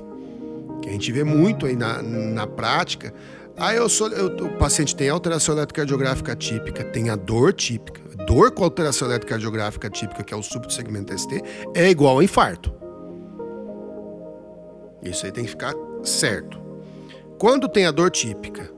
[0.83, 3.15] que a gente vê muito aí na, na prática.
[3.57, 8.01] Ah, eu sou, eu, o paciente tem alteração eletrocardiográfica típica, tem a dor típica.
[8.27, 11.43] Dor com alteração eletrocardiográfica típica, que é o supra do segmento ST,
[11.75, 12.73] é igual a infarto.
[15.03, 16.61] Isso aí tem que ficar certo.
[17.39, 18.71] Quando tem a dor típica,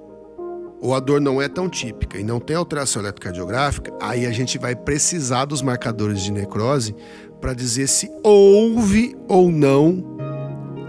[0.82, 4.58] ou a dor não é tão típica e não tem alteração eletrocardiográfica, aí a gente
[4.58, 6.92] vai precisar dos marcadores de necrose
[7.40, 10.18] para dizer se houve ou não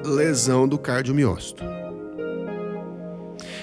[0.04, 1.64] lesão do cardiomiócito.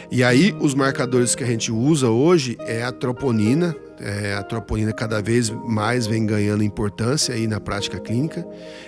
[0.08, 3.76] E aí, os marcadores que a gente usa hoje é a troponina.
[4.00, 8.44] É, a troponina cada vez mais vem ganhando importância aí na prática clínica.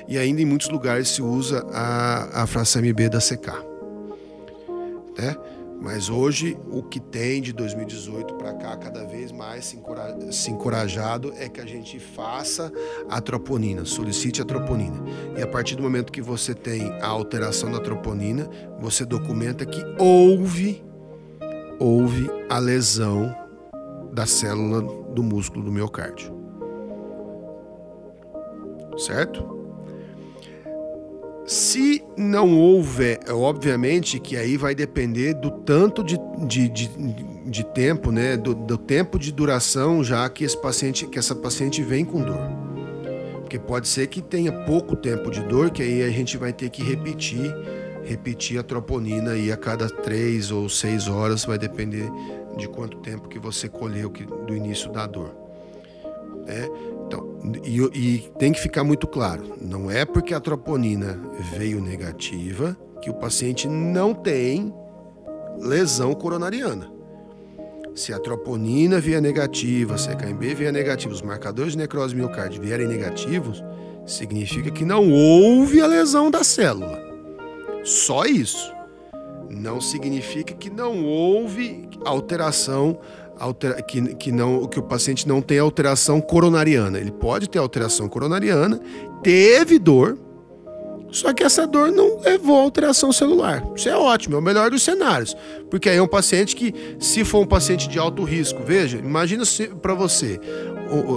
[0.09, 3.53] E ainda em muitos lugares se usa a, a fração MB da CK.
[5.17, 5.37] Né?
[5.83, 10.53] Mas hoje o que tem de 2018 para cá, cada vez mais se, encora se
[10.53, 12.73] encorajado é que a gente faça
[13.11, 15.03] a troponina, solicite a troponina.
[15.37, 19.83] E a partir do momento que você tem a alteração da troponina, você documenta que
[19.99, 20.85] houve,
[21.81, 23.35] houve a lesão
[24.13, 26.33] da célula do músculo do miocárdio.
[28.97, 29.62] Certo?
[31.45, 36.89] Se não houver, é obviamente que aí vai depender do tanto de, de, de,
[37.47, 38.37] de tempo, né?
[38.37, 42.41] Do, do, tempo de duração já que esse paciente, que essa paciente vem com dor.
[43.41, 46.71] Porque pode ser que tenha pouco tempo de dor, que aí a gente vai ter
[46.71, 47.53] que repetir,
[48.05, 52.09] repetir a troponina aí a cada três ou seis horas, vai depender
[52.57, 55.35] de quanto tempo que você colheu que, do início da dor.
[56.47, 56.69] Né?
[57.13, 57.29] Então,
[57.63, 61.21] e, e, tem que ficar muito claro: não é porque a troponina
[61.55, 64.73] veio negativa que o paciente não tem
[65.59, 66.91] lesão coronariana.
[67.95, 72.63] Se a troponina vier negativa, se a KMB vier negativa, os marcadores de necrose miocárdio
[72.63, 73.63] vierem negativos,
[74.07, 76.99] significa que não houve a lesão da célula.
[77.85, 78.73] Só isso.
[79.51, 82.99] Não significa que não houve alteração
[83.87, 86.99] que, que, não, que o paciente não tem alteração coronariana.
[86.99, 88.81] Ele pode ter alteração coronariana,
[89.23, 90.19] teve dor,
[91.11, 93.63] só que essa dor não levou a alteração celular.
[93.77, 95.37] Isso é ótimo, é o melhor dos cenários.
[95.71, 99.45] Porque aí é um paciente que, se for um paciente de alto risco, veja, imagina
[99.83, 100.41] para você,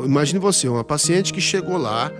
[0.03, 2.11] imagine você, uma paciente que chegou lá,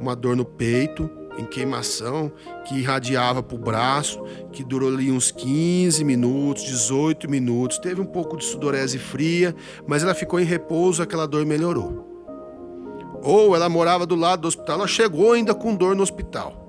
[0.00, 2.30] uma dor no peito, em queimação
[2.64, 7.78] que irradiava para o braço, que durou ali uns 15 minutos, 18 minutos.
[7.78, 9.54] Teve um pouco de sudorese fria,
[9.86, 12.10] mas ela ficou em repouso, aquela dor melhorou.
[13.22, 16.62] Ou ela morava do lado do hospital, ela chegou ainda com dor no hospital.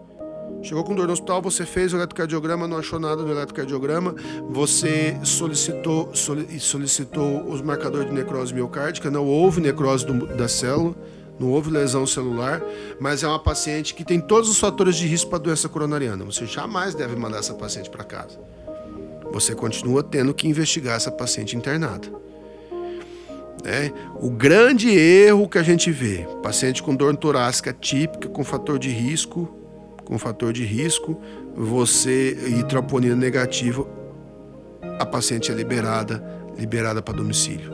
[0.62, 4.16] Chegou com dor no hospital, você fez o eletrocardiograma, não achou nada no eletrocardiograma,
[4.49, 10.95] você solicitou, solicitou os marcadores de necrose miocárdica, não houve necrose do, da célula
[11.39, 12.61] não houve lesão celular,
[12.99, 16.23] mas é uma paciente que tem todos os fatores de risco para doença coronariana.
[16.25, 18.39] Você jamais deve mandar essa paciente para casa.
[19.31, 22.07] Você continua tendo que investigar essa paciente internada.
[23.65, 28.77] É, o grande erro que a gente vê, paciente com dor torácica típica, com fator
[28.77, 29.53] de risco,
[30.05, 31.19] com fator de risco,
[31.55, 33.88] você e troponina negativa,
[34.99, 36.23] a paciente é liberada,
[36.57, 37.71] liberada para domicílio.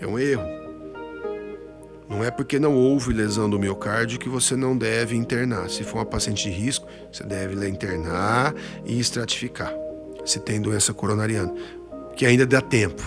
[0.00, 0.57] É um erro.
[2.08, 5.68] Não é porque não houve lesão do miocárdio que você não deve internar.
[5.68, 8.54] Se for uma paciente de risco, você deve internar
[8.86, 9.72] e estratificar.
[10.24, 11.52] Se tem doença coronariana,
[12.16, 13.02] que ainda dá tempo.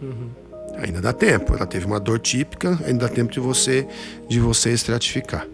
[0.00, 0.30] Uhum.
[0.76, 1.54] Ainda dá tempo.
[1.54, 3.86] Ela teve uma dor típica, ainda dá tempo de você
[4.28, 5.46] de você estratificar.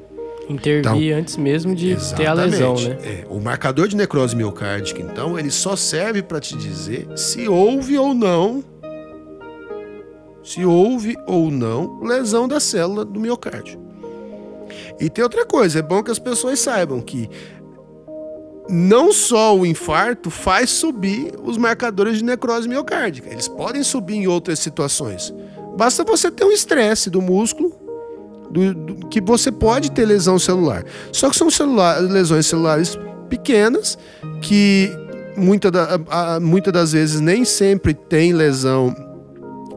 [0.49, 2.99] Intervir então, antes mesmo de ter a lesão, né?
[3.03, 7.97] É, o marcador de necrose miocárdica, então, ele só serve para te dizer se houve
[7.97, 8.63] ou não
[10.45, 13.81] se houve ou não lesão da célula do miocárdio.
[15.01, 17.29] E tem outra coisa, é bom que as pessoas saibam que
[18.69, 24.27] não só o infarto faz subir os marcadores de necrose miocárdica, eles podem subir em
[24.27, 25.35] outras situações.
[25.77, 27.73] Basta você ter um estresse do músculo,
[28.51, 30.85] do, do, que você pode ter lesão celular.
[31.13, 31.49] Só que são
[32.09, 33.99] lesões celulares pequenas,
[34.41, 34.91] que
[35.37, 38.95] muitas da, muita das vezes nem sempre tem lesão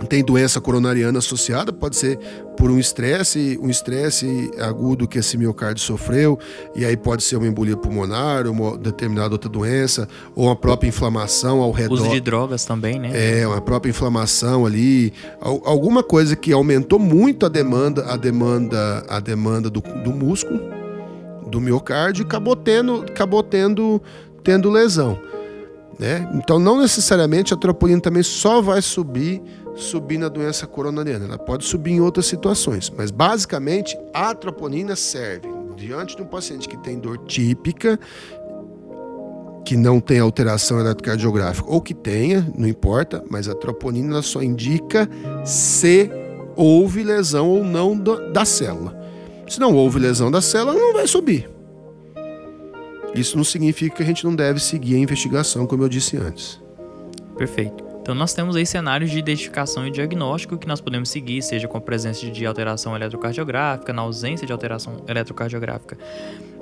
[0.06, 2.20] tem doença coronariana associada, pode ser
[2.56, 6.38] por um estresse, um estresse agudo que esse miocárdio sofreu,
[6.76, 11.62] e aí pode ser uma embolia pulmonar, uma determinada outra doença, ou uma própria inflamação
[11.62, 11.94] ao redor.
[11.94, 13.12] Uso de drogas também, né?
[13.14, 19.20] É, uma própria inflamação ali, alguma coisa que aumentou muito a demanda, a demanda, a
[19.20, 20.60] demanda do, do músculo,
[21.48, 24.02] do miocárdio, e acabou tendo, acabou tendo,
[24.44, 25.20] tendo lesão.
[26.00, 26.30] Né?
[26.36, 29.42] Então, não necessariamente a troponina também só vai subir
[29.78, 31.26] subir na doença coronariana.
[31.26, 36.68] Ela pode subir em outras situações, mas basicamente a troponina serve diante de um paciente
[36.68, 38.00] que tem dor típica,
[39.64, 45.10] que não tem alteração eletrocardiográfica ou que tenha, não importa, mas a troponina só indica
[45.46, 46.10] se
[46.56, 48.98] houve lesão ou não da célula.
[49.48, 51.50] Se não houve lesão da célula, não vai subir.
[53.14, 56.60] Isso não significa que a gente não deve seguir a investigação, como eu disse antes.
[57.38, 57.87] Perfeito.
[58.08, 61.78] Então nós temos aí cenários de identificação e diagnóstico que nós podemos seguir, seja com
[61.78, 65.98] a presença de alteração eletrocardiográfica, na ausência de alteração eletrocardiográfica.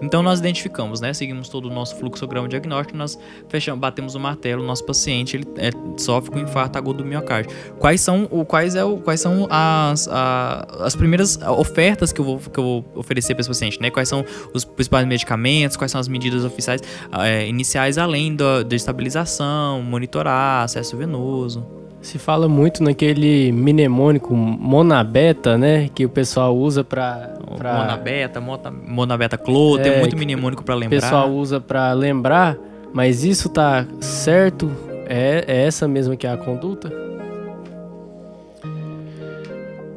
[0.02, 1.14] Então nós identificamos, né?
[1.14, 3.18] Seguimos todo o nosso fluxograma diagnóstico, nós
[3.50, 7.52] fechamos, batemos o martelo, nosso paciente ele é, sofre com infarto agudo do miocárdio.
[7.80, 12.26] Quais são, o, quais é o, quais são as, a, as primeiras ofertas que eu
[12.26, 13.90] vou, que eu vou oferecer para esse paciente, né?
[13.90, 16.82] Quais são os principais medicamentos, quais são as medidas oficiais
[17.20, 21.85] é, iniciais além da, da estabilização, monitorar, acesso venoso.
[22.06, 25.90] Se fala muito naquele mnemônico monabeta, né?
[25.90, 27.34] Que o pessoal usa pra.
[27.58, 27.78] pra...
[27.78, 30.98] Monabeta, monabeta clô, é, tem muito mnemônico para lembrar.
[30.98, 32.58] O pessoal usa para lembrar,
[32.94, 34.72] mas isso tá certo?
[35.08, 36.94] É, é essa mesma que é a conduta?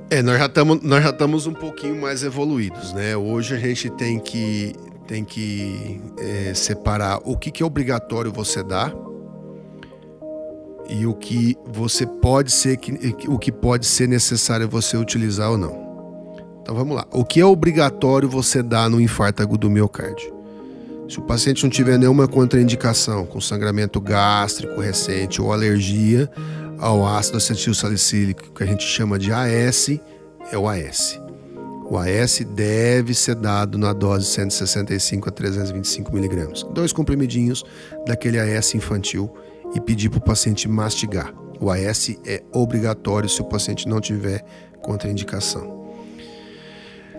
[0.08, 3.18] É, nós já estamos nós já estamos um pouquinho mais evoluídos, né?
[3.18, 4.72] Hoje a gente tem que
[5.06, 8.94] tem que é, separar o que, que é obrigatório você dar
[10.88, 12.78] e o que você pode ser
[13.28, 15.88] o que pode ser necessário você utilizar ou não.
[16.62, 17.06] Então vamos lá.
[17.12, 20.34] O que é obrigatório você dar no infarto agudo do miocárdio?
[21.08, 26.30] Se o paciente não tiver nenhuma contraindicação, com sangramento gástrico recente ou alergia
[26.78, 29.98] ao ácido acetil salicílico, que a gente chama de AS,
[30.52, 31.18] é o AS.
[31.90, 36.62] O AS deve ser dado na dose 165 a 325 miligramas.
[36.74, 37.64] Dois comprimidinhos
[38.06, 39.34] daquele AS infantil
[39.74, 41.32] e pedir para o paciente mastigar.
[41.60, 44.44] O AS é obrigatório se o paciente não tiver
[44.80, 45.88] contraindicação.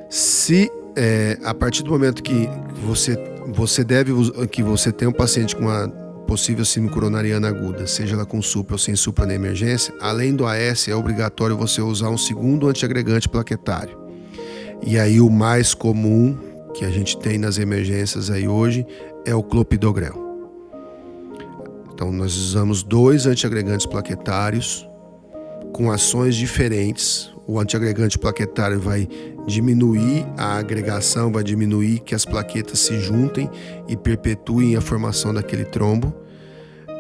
[0.10, 2.50] Se é, a partir do momento que
[2.84, 4.14] você, você deve
[4.48, 5.88] que você tem um paciente com uma
[6.28, 10.46] possível síndrome coronariana aguda, seja ela com supra ou sem supra na emergência, além do
[10.46, 13.98] AS é obrigatório você usar um segundo antiagregante plaquetário.
[14.86, 16.38] E aí o mais comum
[16.74, 18.86] que a gente tem nas emergências aí hoje
[19.26, 20.29] é o clopidogrel.
[22.00, 24.88] Então, nós usamos dois antiagregantes plaquetários
[25.74, 27.30] com ações diferentes.
[27.46, 29.06] O antiagregante plaquetário vai
[29.46, 33.50] diminuir a agregação, vai diminuir que as plaquetas se juntem
[33.86, 36.16] e perpetuem a formação daquele trombo,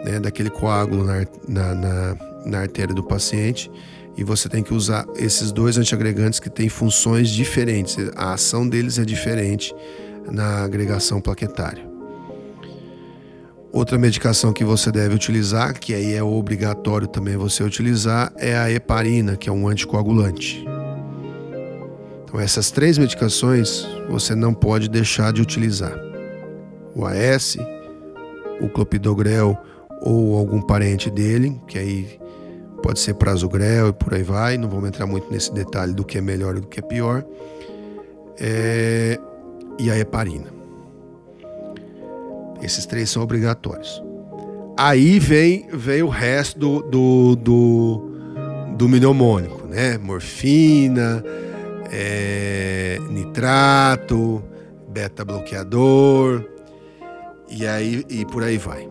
[0.03, 3.71] né, daquele coágulo na, na, na, na artéria do paciente.
[4.17, 7.95] E você tem que usar esses dois antiagregantes que têm funções diferentes.
[8.17, 9.73] A ação deles é diferente
[10.29, 11.88] na agregação plaquetária.
[13.71, 18.71] Outra medicação que você deve utilizar, que aí é obrigatório também você utilizar, é a
[18.71, 20.65] heparina, que é um anticoagulante.
[22.23, 25.93] Então, essas três medicações você não pode deixar de utilizar:
[26.95, 27.57] o AS,
[28.59, 29.55] o clopidogrel
[30.01, 32.19] ou algum parente dele, que aí
[32.81, 34.57] pode ser prasugrel e por aí vai.
[34.57, 37.23] Não vamos entrar muito nesse detalhe do que é melhor e do que é pior.
[38.39, 39.19] É...
[39.77, 40.58] E a heparina.
[42.61, 44.01] Esses três são obrigatórios.
[44.77, 48.11] Aí vem, vem o resto do, do, do,
[48.77, 49.97] do mnemônico, né?
[49.97, 51.23] Morfina,
[51.91, 54.41] é, nitrato,
[54.87, 56.45] beta-bloqueador,
[57.49, 58.87] e aí e por aí vai.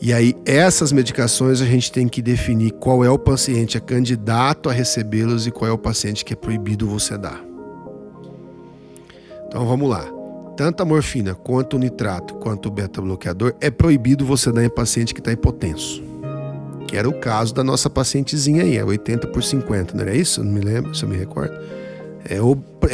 [0.00, 4.68] E aí essas medicações a gente tem que definir qual é o paciente é candidato
[4.68, 7.42] a recebê-los e qual é o paciente que é proibido você dar.
[9.46, 10.15] Então vamos lá.
[10.56, 15.12] Tanto a morfina quanto o nitrato quanto o beta-bloqueador é proibido você dar em paciente
[15.12, 16.02] que está hipotenso.
[16.88, 20.42] Que era o caso da nossa pacientezinha aí, é 80 por 50, não era isso?
[20.42, 21.54] Não me lembro, se eu me recordo.
[22.24, 22.38] É,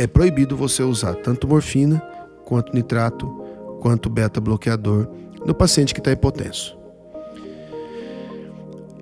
[0.03, 2.03] é proibido você usar tanto morfina
[2.45, 3.27] quanto nitrato
[3.81, 5.09] quanto beta-bloqueador
[5.47, 6.77] no paciente que está hipotenso.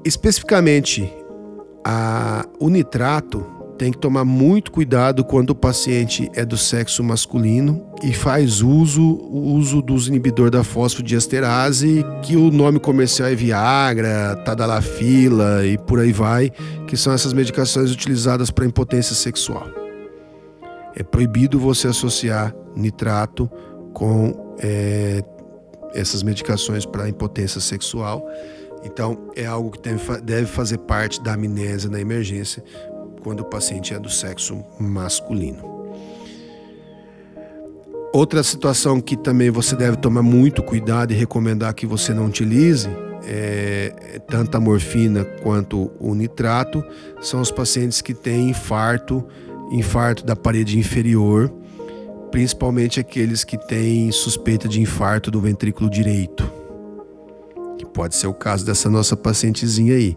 [0.05, 1.13] Especificamente,
[1.85, 7.83] a, o nitrato tem que tomar muito cuidado quando o paciente é do sexo masculino
[8.03, 9.03] e faz uso,
[9.33, 16.13] uso dos inibidor da fosfodiesterase, que o nome comercial é Viagra, Tadalafila e por aí
[16.13, 16.51] vai,
[16.87, 19.67] que são essas medicações utilizadas para impotência sexual.
[20.95, 23.51] É proibido você associar nitrato
[23.95, 25.25] com é,
[25.95, 28.29] essas medicações para impotência sexual.
[28.85, 29.81] Então, é algo que
[30.23, 32.63] deve fazer parte da amnésia na emergência
[33.23, 35.81] quando o paciente é do sexo masculino.
[38.13, 42.89] Outra situação que também você deve tomar muito cuidado e recomendar que você não utilize,
[43.25, 46.83] é, tanto a morfina quanto o nitrato,
[47.21, 49.25] são os pacientes que têm infarto,
[49.71, 51.53] infarto da parede inferior,
[52.33, 56.61] principalmente aqueles que têm suspeita de infarto do ventrículo direito
[57.81, 60.15] que pode ser o caso dessa nossa pacientezinha aí.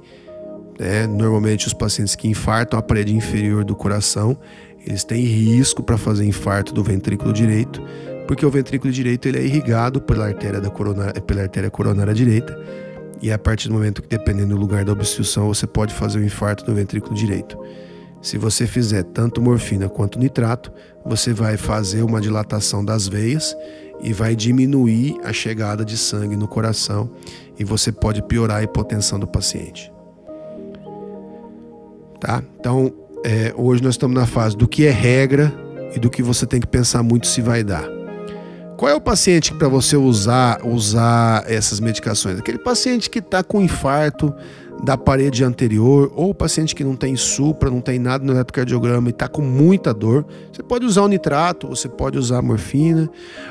[0.79, 4.37] É, normalmente os pacientes que infartam a parede inferior do coração,
[4.85, 7.81] eles têm risco para fazer infarto do ventrículo direito,
[8.27, 12.57] porque o ventrículo direito ele é irrigado pela artéria, da coronária, pela artéria coronária direita,
[13.21, 16.25] e a partir do momento que, dependendo do lugar da obstrução, você pode fazer o
[16.25, 17.57] infarto do ventrículo direito.
[18.21, 20.71] Se você fizer tanto morfina quanto nitrato,
[21.05, 23.55] você vai fazer uma dilatação das veias
[24.01, 27.09] e vai diminuir a chegada de sangue no coração
[27.57, 29.92] e você pode piorar a hipotensão do paciente.
[32.23, 32.41] Tá?
[32.57, 32.93] Então,
[33.25, 35.53] é, hoje nós estamos na fase do que é regra
[35.93, 37.83] e do que você tem que pensar muito se vai dar.
[38.77, 42.39] Qual é o paciente para você usar usar essas medicações?
[42.39, 44.33] Aquele paciente que está com infarto
[44.85, 49.09] da parede anterior, ou o paciente que não tem supra, não tem nada no eletrocardiograma
[49.09, 53.09] e está com muita dor, você pode usar o nitrato, você pode usar a morfina,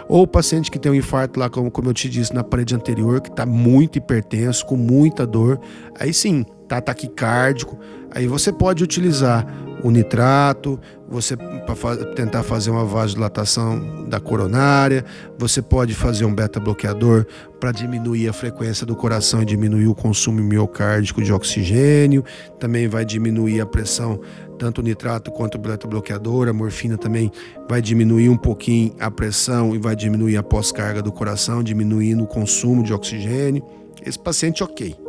[0.09, 2.75] ou o paciente que tem um infarto lá, como, como eu te disse, na parede
[2.75, 5.61] anterior, que está muito hipertenso, com muita dor,
[5.99, 6.45] aí sim,
[6.77, 7.79] tá taquicárdico,
[8.11, 9.47] aí você pode utilizar
[9.83, 15.05] o nitrato, você para tentar fazer uma vasodilatação da coronária,
[15.37, 17.27] você pode fazer um beta-bloqueador
[17.59, 22.25] para diminuir a frequência do coração e diminuir o consumo miocárdico de oxigênio,
[22.61, 24.21] também vai diminuir a pressão,
[24.59, 27.31] tanto o nitrato quanto o beta-bloqueador, a morfina também
[27.69, 32.27] vai diminuir um pouquinho a pressão e vai diminuir a pós-carga do coração, diminuindo o
[32.27, 33.65] consumo de oxigênio.
[34.05, 35.02] Esse paciente ok.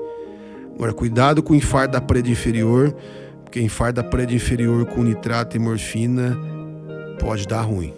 [0.75, 2.95] Agora, cuidado com o infarto da parede inferior,
[3.43, 6.37] porque infarto da parede inferior com nitrato e morfina
[7.19, 7.93] pode dar ruim.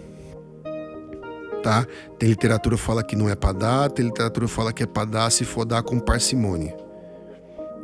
[1.62, 1.86] Tá?
[2.18, 4.86] Tem literatura que fala que não é para dar, tem literatura que fala que é
[4.86, 6.76] para dar se for dar com parcimônia.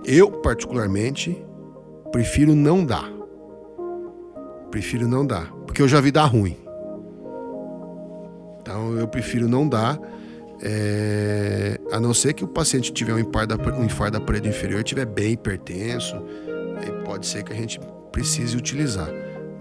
[0.05, 1.43] Eu, particularmente,
[2.13, 3.11] prefiro não dar.
[4.71, 6.57] Prefiro não dar, porque eu já vi dar ruim.
[8.61, 9.99] Então eu prefiro não dar,
[10.63, 11.79] é...
[11.91, 14.83] a não ser que o paciente tiver um infarto da, um infarto da parede inferior,
[14.83, 16.17] tiver bem hipertenso,
[16.81, 17.81] aí pode ser que a gente
[18.13, 19.11] precise utilizar,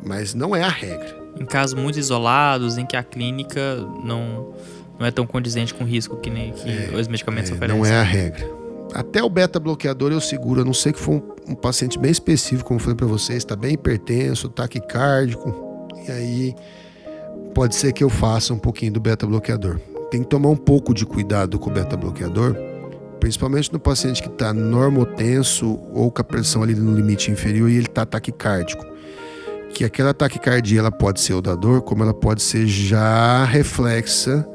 [0.06, 1.20] mas não é a regra.
[1.40, 4.54] Em casos muito isolados, em que a clínica não,
[5.00, 7.80] não é tão condizente com o risco que, nem, que é, os medicamentos é, oferecem.
[7.80, 8.62] Não é a regra.
[8.94, 12.68] Até o beta-bloqueador eu seguro, a não ser que for um, um paciente bem específico,
[12.68, 16.56] como eu falei para vocês, está bem hipertenso, taquicárdico, e aí
[17.54, 19.80] pode ser que eu faça um pouquinho do beta-bloqueador.
[20.12, 22.54] Tem que tomar um pouco de cuidado com o beta-bloqueador,
[23.18, 27.78] principalmente no paciente que está normotenso ou com a pressão ali no limite inferior e
[27.78, 28.86] ele está taquicárdico.
[29.74, 34.46] Que aquela taquicardia ela pode ser o da dor, como ela pode ser já reflexa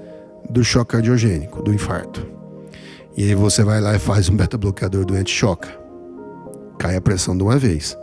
[0.50, 2.26] do choque cardiogênico, do infarto.
[3.16, 5.70] E aí você vai lá e faz um beta-bloqueador doente choca.
[6.78, 7.96] Cai a pressão de uma vez.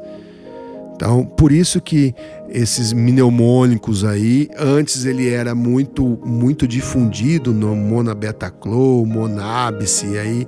[0.96, 2.14] Então, por isso que
[2.50, 10.48] esses pneumônicos aí, antes ele era muito muito difundido no monabetaclô, monabis, e aí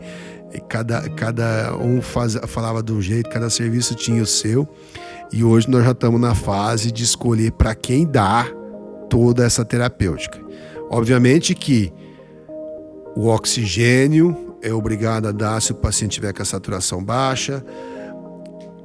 [0.69, 4.67] cada, cada um faz, falava de um jeito, cada serviço tinha o seu.
[5.31, 8.49] E hoje nós já estamos na fase de escolher para quem dar
[9.09, 10.39] toda essa terapêutica.
[10.89, 11.91] Obviamente que
[13.15, 17.63] o oxigênio é obrigado a dar se o paciente tiver com a saturação baixa,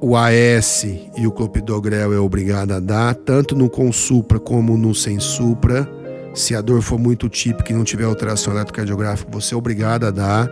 [0.01, 0.83] o AS
[1.15, 5.87] e o clopidogrel é obrigado a dar, tanto no com supra como no sem supra.
[6.33, 10.11] Se a dor for muito típica e não tiver alteração eletrocardiográfica, você é obrigado a
[10.11, 10.49] dar,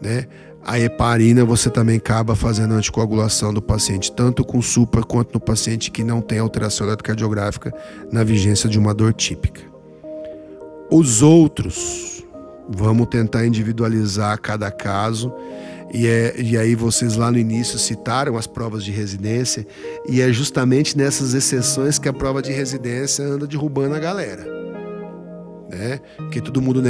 [0.00, 0.26] né?
[0.64, 5.90] A heparina você também acaba fazendo anticoagulação do paciente, tanto com supra quanto no paciente
[5.90, 7.74] que não tem alteração eletrocardiográfica
[8.12, 9.62] na vigência de uma dor típica.
[10.90, 12.24] Os outros,
[12.68, 15.32] vamos tentar individualizar cada caso.
[15.92, 19.66] E, é, e aí vocês lá no início citaram as provas de residência,
[20.08, 24.60] e é justamente nessas exceções que a prova de residência anda derrubando a galera
[25.70, 26.00] né?
[26.16, 26.82] Porque todo mundo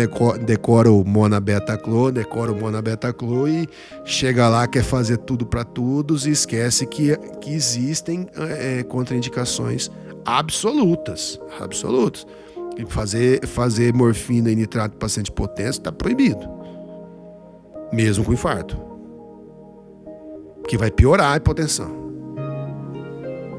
[0.45, 3.69] decora o Mona Beta Clo, decora o Mona Beta Clo e
[4.05, 9.91] chega lá, quer fazer tudo para todos e esquece que, que existem é, contraindicações
[10.25, 12.27] absolutas, absolutas.
[12.79, 16.49] E fazer, fazer morfina e nitrato para paciente potente está proibido,
[17.93, 18.79] mesmo com infarto,
[20.69, 22.01] que vai piorar a hipotensão.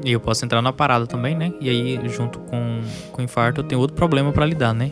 [0.04, 1.52] E eu posso entrar na parada também, né?
[1.60, 2.80] E aí, junto com,
[3.12, 4.90] com infarto, eu tenho outro problema para lidar, né?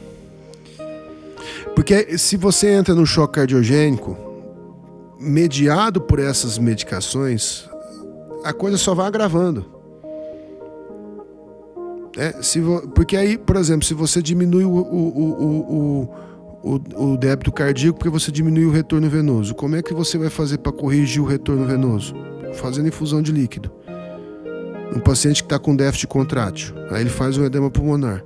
[1.74, 4.16] Porque se você entra no choque cardiogênico,
[5.18, 7.68] mediado por essas medicações,
[8.44, 9.64] a coisa só vai agravando.
[12.16, 12.60] É, se
[12.94, 16.14] porque aí, por exemplo, se você diminui o, o, o, o,
[17.18, 20.72] débito cardíaco porque você diminui o retorno venoso, como é que você vai fazer para
[20.72, 22.14] corrigir o retorno venoso?
[22.54, 23.70] Fazendo infusão de líquido.
[24.94, 28.24] Um paciente que está com déficit contrátil, aí ele faz um edema pulmonar.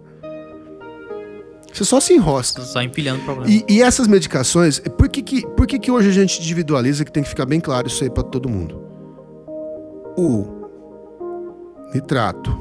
[1.72, 2.62] Você só se enrosca.
[2.62, 3.50] Só empilhando o problema.
[3.50, 7.10] E, e, essas medicações, por que, que, por que, que hoje a gente individualiza que
[7.10, 8.80] tem que ficar bem claro isso aí para todo mundo?
[10.16, 10.46] O
[11.92, 12.56] nitrato,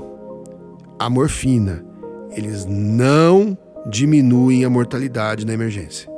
[0.98, 1.86] a morfina,
[2.32, 3.56] eles não
[3.86, 6.10] diminuem a mortalidade na emergência.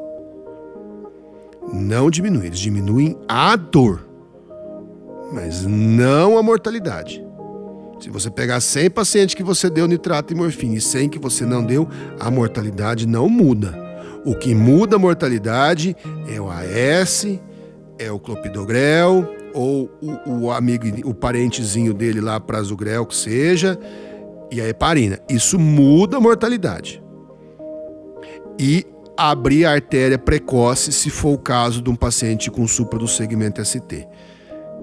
[1.74, 4.07] Não diminuem, eles diminuem a dor,
[5.34, 7.26] mas não a mortalidade.
[7.99, 11.45] Se você pegar 100 pacientes que você deu nitrato e morfina e 100 que você
[11.45, 11.88] não deu,
[12.20, 13.74] a mortalidade não muda.
[14.26, 15.95] O que muda a mortalidade
[16.28, 17.26] é o AS,
[17.97, 23.80] é o clopidogrel ou o, o amigo, o parentezinho dele lá, prasugrel, que seja,
[24.51, 25.20] e a heparina.
[25.30, 27.01] Isso muda a mortalidade.
[28.60, 28.86] E
[29.18, 33.64] abrir a artéria precoce se for o caso de um paciente com supra do segmento
[33.64, 34.08] ST.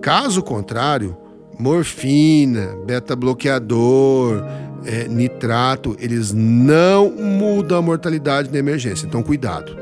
[0.00, 1.16] Caso contrário,
[1.58, 4.44] morfina, beta-bloqueador,
[4.84, 9.06] é, nitrato, eles não mudam a mortalidade na emergência.
[9.06, 9.76] Então, cuidado.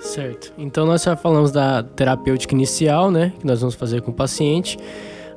[0.00, 0.52] Certo.
[0.56, 3.32] Então, nós já falamos da terapêutica inicial, né?
[3.38, 4.78] Que nós vamos fazer com o paciente.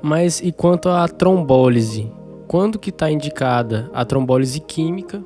[0.01, 2.11] Mas e quanto à trombólise?
[2.47, 5.23] Quando que está indicada a trombólise química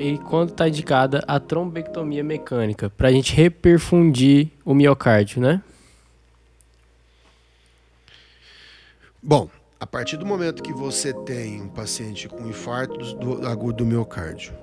[0.00, 2.88] e quando está indicada a trombectomia mecânica?
[2.88, 5.62] Para a gente reperfundir o miocárdio, né?
[9.22, 13.86] Bom, a partir do momento que você tem um paciente com infarto do, agudo do
[13.86, 14.54] miocárdio,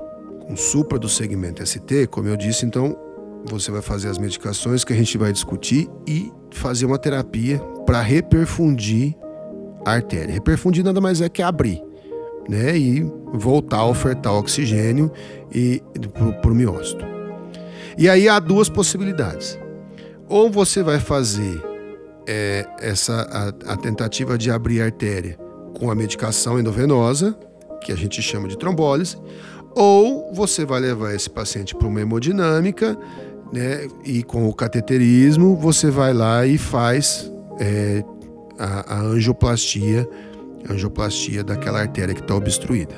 [0.41, 2.97] com supra do segmento ST, como eu disse, então
[3.45, 8.01] você vai fazer as medicações que a gente vai discutir e fazer uma terapia para
[8.01, 9.15] reperfundir
[9.85, 10.33] a artéria.
[10.33, 11.83] Reperfundir nada mais é que abrir,
[12.47, 12.77] né?
[12.77, 15.11] E voltar a ofertar oxigênio
[16.41, 17.05] para o miócito.
[17.97, 19.57] E aí há duas possibilidades.
[20.29, 21.61] Ou você vai fazer
[22.27, 25.37] é, essa a, a tentativa de abrir a artéria
[25.77, 27.37] com a medicação endovenosa,
[27.81, 29.17] que a gente chama de trombólise,
[29.75, 32.97] ou você vai levar esse paciente para uma hemodinâmica,
[33.53, 38.03] né, e com o cateterismo você vai lá e faz é,
[38.59, 40.07] a, a angioplastia,
[40.69, 42.95] angioplastia daquela artéria que está obstruída.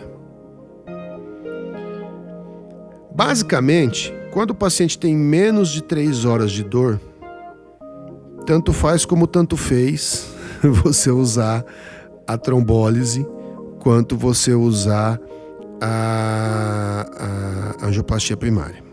[3.13, 6.99] Basicamente, quando o paciente tem menos de 3 horas de dor,
[8.45, 10.31] tanto faz como tanto fez
[10.63, 11.65] você usar
[12.27, 13.27] a trombólise
[13.79, 15.19] quanto você usar
[15.81, 17.05] a,
[17.79, 18.83] a angioplastia primária.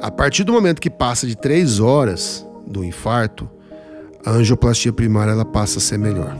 [0.00, 3.48] A partir do momento que passa de três horas do infarto,
[4.24, 6.36] a angioplastia primária ela passa a ser melhor.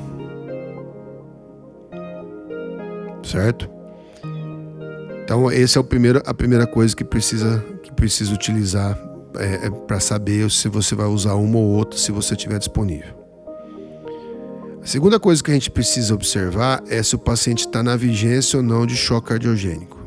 [3.34, 3.68] Certo?
[5.24, 8.96] Então, esse é o primeiro, a primeira coisa que precisa, que precisa utilizar
[9.36, 13.12] é, é para saber se você vai usar uma ou outra se você tiver disponível.
[14.80, 18.58] A segunda coisa que a gente precisa observar é se o paciente está na vigência
[18.58, 19.98] ou não de choque cardiogênico.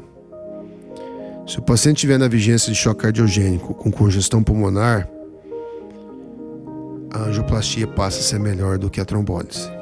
[1.45, 5.09] Se o paciente estiver na vigência de choque cardiogênico com congestão pulmonar,
[7.11, 9.76] a angioplastia passa a ser melhor do que a trombólise.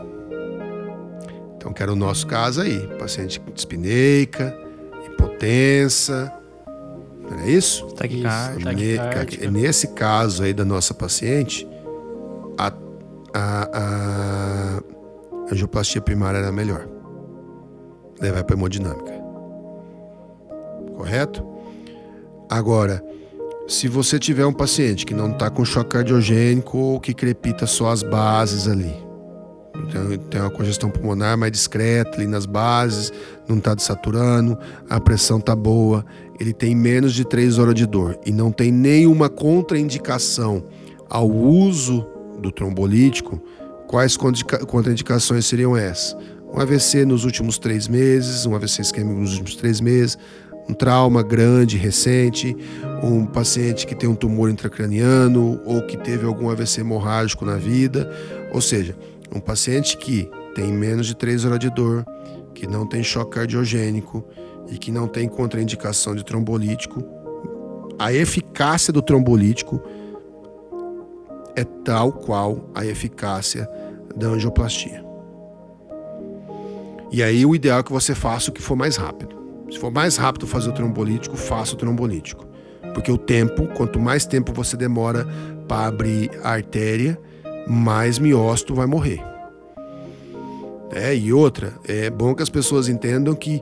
[1.65, 4.55] Então, que era o nosso caso aí: paciente com dispneica,
[5.03, 6.31] hipotensa,
[7.27, 7.87] não é isso?
[7.87, 9.49] Taquicardia.
[9.49, 11.67] Nesse caso aí da nossa paciente,
[12.55, 12.71] a,
[13.33, 16.87] a, a angioplastia primária era melhor.
[18.21, 19.11] Daí vai para hemodinâmica.
[20.95, 21.43] Correto?
[22.47, 23.03] Agora,
[23.67, 27.89] se você tiver um paciente que não está com choque cardiogênico ou que crepita só
[27.89, 29.04] as bases ali,
[29.83, 33.11] então, tem uma congestão pulmonar mais discreta ali nas bases,
[33.47, 34.57] não está desaturando,
[34.89, 36.05] a pressão está boa,
[36.39, 40.63] ele tem menos de 3 horas de dor e não tem nenhuma contraindicação
[41.09, 42.05] ao uso
[42.39, 43.41] do trombolítico,
[43.87, 46.15] quais contraindicações seriam essas?
[46.53, 50.17] Um AVC nos últimos três meses, um AVC isquêmico nos últimos três meses,
[50.67, 52.55] um trauma grande, recente,
[53.03, 58.11] um paciente que tem um tumor intracraniano ou que teve algum AVC hemorrágico na vida,
[58.51, 58.95] ou seja,
[59.33, 62.05] um paciente que tem menos de 3 horas de dor,
[62.53, 64.25] que não tem choque cardiogênico
[64.69, 67.03] e que não tem contraindicação de trombolítico,
[67.97, 69.81] a eficácia do trombolítico
[71.55, 73.69] é tal qual a eficácia
[74.15, 75.03] da angioplastia.
[77.11, 79.35] E aí o ideal é que você faça o que for mais rápido.
[79.71, 82.45] Se for mais rápido fazer o trombolítico, faça o trombolítico.
[82.93, 85.25] Porque o tempo, quanto mais tempo você demora
[85.67, 87.19] para abrir a artéria,
[87.67, 89.21] mais miócito vai morrer.
[90.91, 93.61] É, e outra, é bom que as pessoas entendam que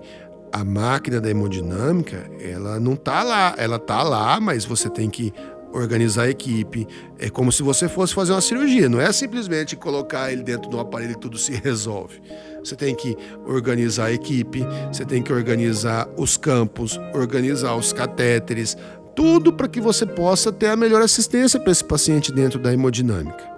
[0.51, 5.33] a máquina da hemodinâmica, ela não tá lá, ela tá lá, mas você tem que
[5.73, 6.87] organizar a equipe.
[7.17, 10.75] É como se você fosse fazer uma cirurgia, não é simplesmente colocar ele dentro de
[10.75, 12.21] um aparelho e tudo se resolve.
[12.63, 18.77] Você tem que organizar a equipe, você tem que organizar os campos, organizar os catéteres,
[19.15, 23.52] tudo para que você possa ter a melhor assistência para esse paciente dentro da hemodinâmica.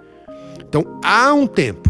[0.68, 1.88] Então, há um tempo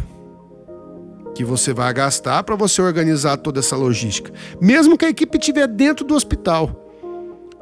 [1.35, 5.69] que você vai gastar para você organizar toda essa logística, mesmo que a equipe estiver
[5.69, 6.91] dentro do hospital.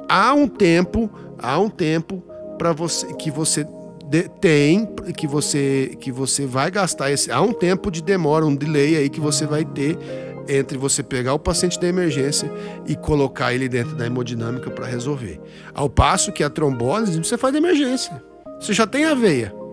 [0.09, 2.23] Há um tempo, há um tempo
[2.57, 3.67] para você que você
[4.07, 4.87] de, tem
[5.17, 9.09] que você que você vai gastar esse há um tempo de demora, um delay aí
[9.09, 9.99] que você vai ter
[10.47, 12.53] entre você pegar o paciente da emergência
[12.87, 15.41] e colocar ele dentro da hemodinâmica para resolver.
[15.75, 18.23] Ao passo que a trombose você faz de emergência.
[18.61, 19.64] Você já tem a veia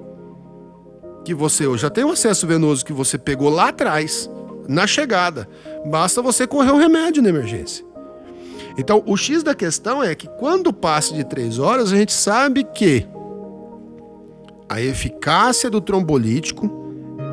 [1.24, 4.30] que você já tem o acesso venoso que você pegou lá atrás,
[4.67, 5.47] na chegada.
[5.86, 7.86] Basta você correr o remédio na emergência.
[8.78, 12.63] Então, o X da questão é que quando passa de três horas, a gente sabe
[12.63, 13.05] que
[14.69, 16.69] a eficácia do trombolítico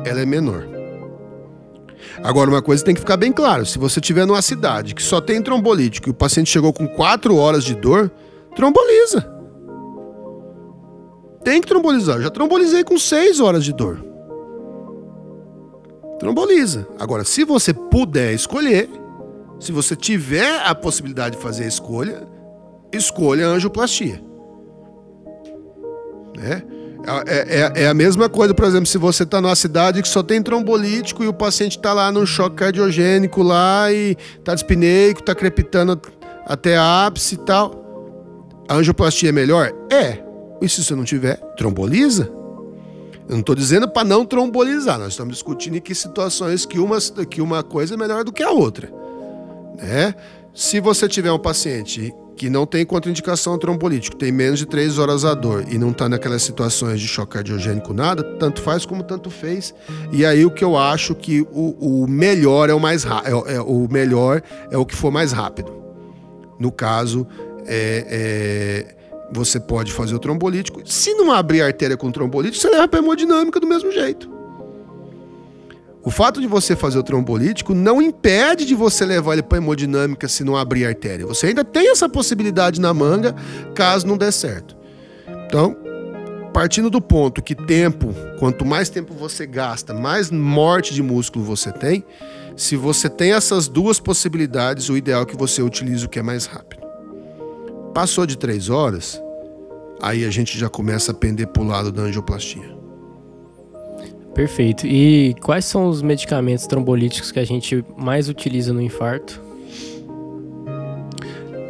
[0.05, 0.67] ela é menor.
[2.23, 5.21] Agora, uma coisa tem que ficar bem claro: se você estiver numa cidade que só
[5.21, 8.11] tem trombolítico e o paciente chegou com quatro horas de dor,
[8.55, 9.38] tromboliza.
[11.43, 12.17] Tem que trombolizar.
[12.17, 14.09] Eu já trombolizei com seis horas de dor.
[16.19, 16.85] Tromboliza.
[16.99, 18.89] Agora, se você puder escolher,
[19.59, 22.27] se você tiver a possibilidade de fazer a escolha,
[22.91, 24.21] escolha a angioplastia.
[26.37, 26.63] Né?
[27.25, 30.21] É, é, é, a mesma coisa, por exemplo, se você está numa cidade que só
[30.21, 35.33] tem trombolítico e o paciente está lá num choque cardiogênico lá e está dispineico, está
[35.33, 35.99] crepitando
[36.45, 37.85] até ápice e tal.
[38.67, 39.71] A angioplastia é melhor?
[39.89, 40.28] É.
[40.61, 42.29] E se você não tiver, tromboliza.
[43.27, 46.97] Eu não estou dizendo para não trombolizar, nós estamos discutindo em que situações que uma,
[47.29, 48.91] que uma coisa é melhor do que a outra.
[49.77, 50.15] Né?
[50.53, 55.25] Se você tiver um paciente que não tem contraindicação trombolítico, tem menos de 3 horas
[55.25, 59.29] a dor e não está naquelas situações de choque cardiogênico nada, tanto faz como tanto
[59.29, 59.75] fez.
[60.11, 63.61] E aí o que eu acho que o, o melhor é o mais é, é,
[63.61, 64.41] o melhor
[64.71, 65.71] é o que for mais rápido.
[66.57, 67.27] No caso,
[67.65, 68.95] é, é,
[69.31, 70.81] você pode fazer o trombolítico.
[70.85, 74.29] Se não abrir artéria com trombolítico, você leva para hemodinâmica do mesmo jeito.
[76.03, 80.27] O fato de você fazer o trombolítico não impede de você levar ele para hemodinâmica
[80.27, 81.25] se não abrir a artéria.
[81.25, 83.35] Você ainda tem essa possibilidade na manga,
[83.75, 84.77] caso não der certo.
[85.45, 85.75] Então,
[86.53, 91.71] partindo do ponto que tempo, quanto mais tempo você gasta, mais morte de músculo você
[91.71, 92.03] tem.
[92.55, 96.23] Se você tem essas duas possibilidades, o ideal é que você utilize o que é
[96.23, 96.88] mais rápido.
[97.93, 99.21] Passou de três horas,
[100.01, 102.77] aí a gente já começa a pender para o lado da angioplastia.
[104.33, 104.87] Perfeito.
[104.87, 109.41] E quais são os medicamentos trombolíticos que a gente mais utiliza no infarto?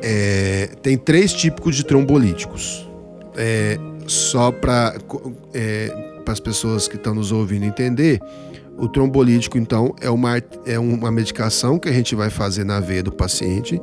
[0.04, 2.88] É, tem três tipos de trombolíticos.
[3.36, 4.96] É, só para
[5.54, 5.92] é,
[6.28, 8.20] as pessoas que estão nos ouvindo entender,
[8.78, 13.04] o trombolítico, então, é uma, é uma medicação que a gente vai fazer na veia
[13.04, 13.82] do paciente,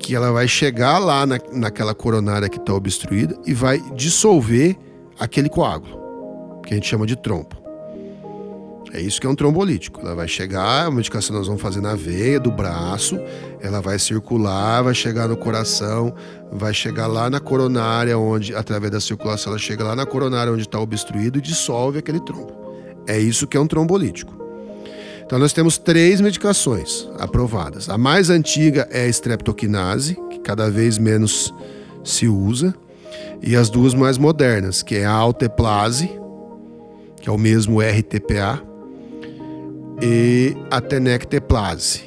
[0.00, 4.76] que ela vai chegar lá na, naquela coronária que está obstruída e vai dissolver
[5.18, 7.60] aquele coágulo, que a gente chama de trombo.
[8.92, 10.00] É isso que é um trombolítico.
[10.00, 13.20] Ela vai chegar, a medicação nós vamos fazer na veia do braço,
[13.60, 16.12] ela vai circular, vai chegar no coração,
[16.50, 20.62] vai chegar lá na coronária, onde, através da circulação, ela chega lá na coronária onde
[20.62, 22.52] está obstruído e dissolve aquele trombo.
[23.06, 24.39] É isso que é um trombolítico.
[25.30, 27.88] Então nós temos três medicações aprovadas.
[27.88, 31.54] A mais antiga é a streptokinase, que cada vez menos
[32.02, 32.74] se usa,
[33.40, 36.10] e as duas mais modernas, que é a alteplase,
[37.20, 38.60] que é o mesmo RTPA,
[40.02, 42.02] e a tenecteplase.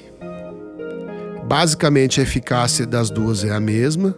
[1.46, 4.14] Basicamente a eficácia das duas é a mesma.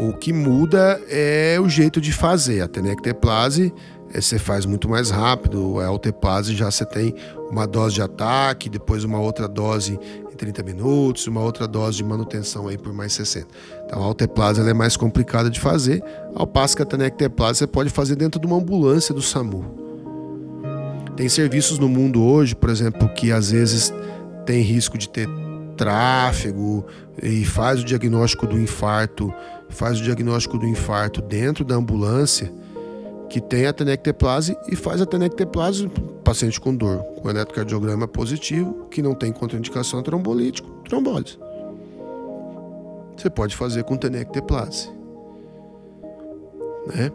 [0.00, 2.60] O que muda é o jeito de fazer.
[2.60, 3.72] A tenecteplase
[4.20, 7.14] você faz muito mais rápido, a alteplase já você tem
[7.50, 9.98] uma dose de ataque, depois uma outra dose
[10.32, 13.46] em 30 minutos, uma outra dose de manutenção aí por mais 60.
[13.84, 16.02] Então a alteplase é mais complicada de fazer,
[16.34, 19.64] ao passo que a tenecteplase você pode fazer dentro de uma ambulância do SAMU.
[21.16, 23.92] Tem serviços no mundo hoje, por exemplo, que às vezes
[24.44, 25.28] tem risco de ter
[25.76, 26.84] tráfego
[27.22, 29.32] e faz o diagnóstico do infarto,
[29.68, 32.52] faz o diagnóstico do infarto dentro da ambulância
[33.36, 35.90] que tem a tenecteplase e faz a tenecteplase
[36.24, 41.38] paciente com dor, com eletrocardiograma positivo, que não tem contraindicação trombolítico, trombólise.
[43.14, 44.88] Você pode fazer com tenecteplase.
[46.86, 47.12] Né?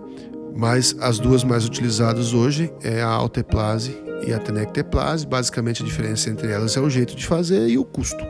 [0.56, 3.98] Mas as duas mais utilizadas hoje é a alteplase
[4.28, 5.26] e a tenecteplase.
[5.26, 8.24] Basicamente a diferença entre elas é o jeito de fazer e o custo.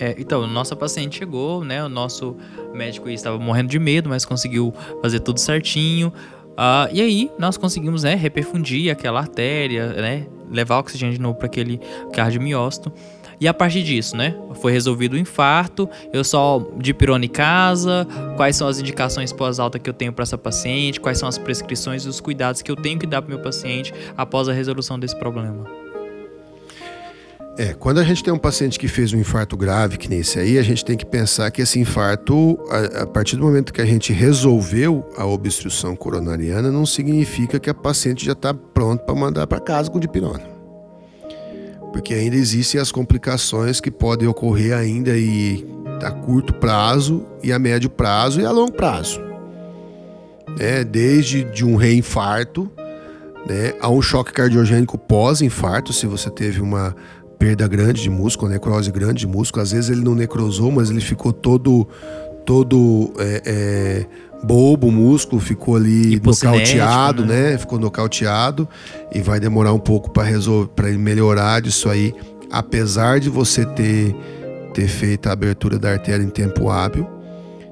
[0.00, 1.84] É, então, nossa paciente chegou, né?
[1.84, 2.36] O nosso
[2.72, 4.72] médico estava morrendo de medo, mas conseguiu
[5.02, 6.12] fazer tudo certinho.
[6.58, 10.26] Uh, e aí, nós conseguimos, né, reperfundir aquela artéria, né?
[10.50, 11.80] Levar oxigênio de novo para aquele
[12.12, 12.92] cardiomiócito.
[13.40, 14.34] E a partir disso, né?
[14.54, 19.78] Foi resolvido o infarto, eu só de pirona em casa, quais são as indicações pós-alta
[19.78, 22.76] que eu tenho para essa paciente, quais são as prescrições e os cuidados que eu
[22.76, 25.87] tenho que dar para meu paciente após a resolução desse problema.
[27.58, 30.38] É, quando a gente tem um paciente que fez um infarto grave, que nem esse
[30.38, 33.80] aí, a gente tem que pensar que esse infarto, a, a partir do momento que
[33.80, 39.14] a gente resolveu a obstrução coronariana, não significa que a paciente já está pronta para
[39.16, 40.58] mandar para casa com dipirona
[41.92, 45.66] porque ainda existem as complicações que podem ocorrer ainda e
[46.02, 49.20] a curto prazo e a médio prazo e a longo prazo.
[50.58, 50.84] Né?
[50.84, 52.70] Desde de um reinfarto
[53.46, 56.94] né, a um choque cardiogênico pós-infarto, se você teve uma
[57.38, 61.00] perda grande de músculo, necrose grande de músculo, às vezes ele não necrosou, mas ele
[61.00, 61.86] ficou todo
[62.44, 64.06] todo é, é,
[64.42, 67.50] bobo, o músculo ficou ali nocauteado, né?
[67.52, 67.58] né?
[67.58, 68.66] Ficou nocauteado
[69.14, 72.14] e vai demorar um pouco para resolver, para melhorar disso aí,
[72.50, 74.16] apesar de você ter
[74.72, 77.06] ter feito a abertura da artéria em tempo hábil.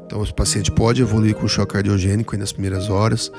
[0.04, 3.30] Então, esse paciente pode evoluir com choque cardiogênico nas primeiras horas.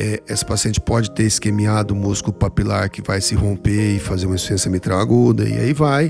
[0.00, 4.26] É, esse paciente pode ter isquemiado o músculo papilar que vai se romper e fazer
[4.26, 6.08] uma insuficiência mitral aguda, e aí vai.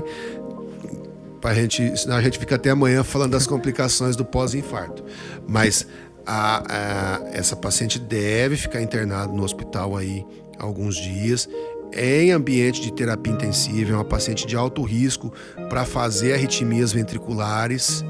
[1.41, 5.03] Pra gente, senão a gente fica até amanhã falando das complicações do pós-infarto.
[5.47, 5.87] Mas
[6.23, 10.23] a, a, essa paciente deve ficar internada no hospital aí
[10.59, 11.49] alguns dias
[11.91, 15.33] em ambiente de terapia intensiva, é uma paciente de alto risco
[15.69, 18.03] para fazer arritmias ventriculares,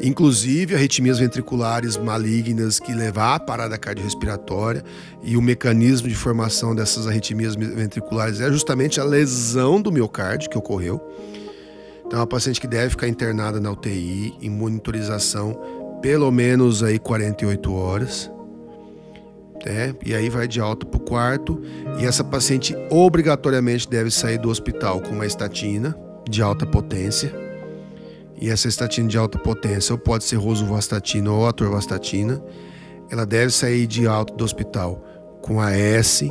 [0.00, 4.84] inclusive arritmias ventriculares malignas que levar à parada cardiorrespiratória
[5.22, 10.58] e o mecanismo de formação dessas arritmias ventriculares é justamente a lesão do miocárdio que
[10.58, 11.00] ocorreu.
[12.06, 15.58] Então, é uma paciente que deve ficar internada na UTI em monitorização
[16.00, 18.30] pelo menos aí 48 horas.
[19.64, 19.94] Né?
[20.04, 21.60] E aí vai de alta para o quarto.
[21.98, 25.94] E essa paciente obrigatoriamente deve sair do hospital com uma estatina
[26.28, 27.47] de alta potência.
[28.40, 32.42] E essa estatina de alta potência ou pode ser rosuvastatina ou atorvastatina.
[33.10, 35.02] Ela deve sair de alta do hospital
[35.42, 36.30] com a S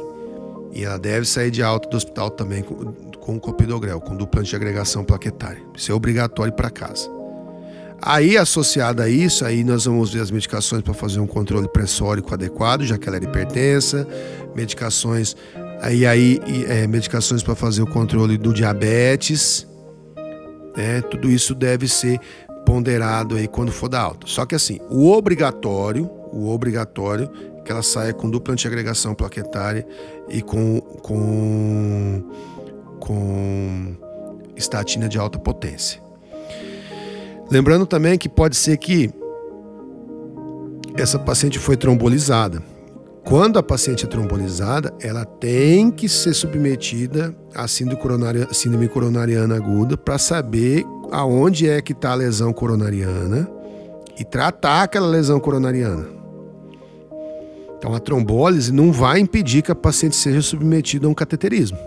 [0.71, 4.55] e ela deve sair de alta do hospital também com, com copidogrel, com dupla de
[4.55, 5.61] agregação plaquetária.
[5.75, 7.09] Isso é obrigatório para casa.
[8.01, 12.31] Aí, associado a isso, aí nós vamos ver as medicações para fazer um controle pressórico
[12.31, 14.07] adequado, já que ela era hipertensa,
[14.55, 15.35] medicações,
[15.81, 19.67] aí, aí é, medicações para fazer o controle do diabetes,
[20.77, 21.01] né?
[21.01, 22.19] Tudo isso deve ser
[22.65, 24.27] ponderado aí quando for da alta.
[24.27, 29.85] Só que assim, o obrigatório, o obrigatório é que ela saia com dupla antiagregação plaquetária
[30.29, 32.23] e com, com,
[32.99, 33.95] com
[34.55, 36.01] estatina de alta potência.
[37.49, 39.09] Lembrando também que pode ser que
[40.95, 42.61] essa paciente foi trombolizada.
[43.27, 49.97] Quando a paciente é trombolizada, ela tem que ser submetida à síndrome, síndrome coronariana aguda
[49.97, 53.45] para saber aonde é que está a lesão coronariana
[54.17, 56.07] e tratar aquela lesão coronariana.
[57.77, 61.77] Então a trombólise não vai impedir que a paciente seja submetida a um cateterismo.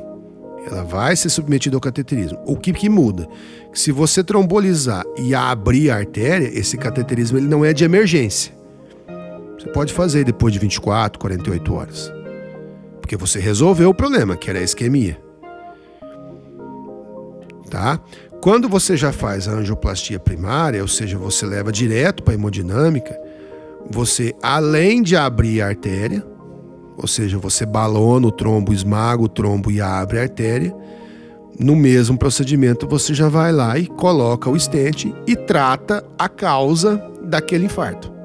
[0.66, 2.38] Ela vai ser submetida ao cateterismo.
[2.44, 3.26] O que, que muda?
[3.72, 8.59] Se você trombolizar e abrir a artéria, esse cateterismo ele não é de emergência.
[9.60, 12.10] Você pode fazer depois de 24, 48 horas.
[12.98, 15.20] Porque você resolveu o problema, que era a isquemia.
[17.68, 18.00] Tá?
[18.40, 23.14] Quando você já faz a angioplastia primária, ou seja, você leva direto para a hemodinâmica,
[23.90, 26.26] você, além de abrir a artéria,
[26.96, 30.74] ou seja, você balona o trombo, esmaga o trombo e abre a artéria,
[31.58, 36.96] no mesmo procedimento você já vai lá e coloca o estente e trata a causa
[37.22, 38.19] daquele infarto.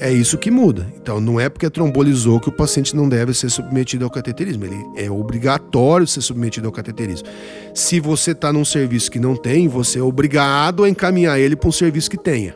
[0.00, 0.86] É isso que muda.
[0.96, 4.64] Então não é porque trombolizou que o paciente não deve ser submetido ao cateterismo.
[4.64, 7.26] Ele é obrigatório ser submetido ao cateterismo.
[7.74, 11.68] Se você está num serviço que não tem, você é obrigado a encaminhar ele para
[11.68, 12.54] um serviço que tenha.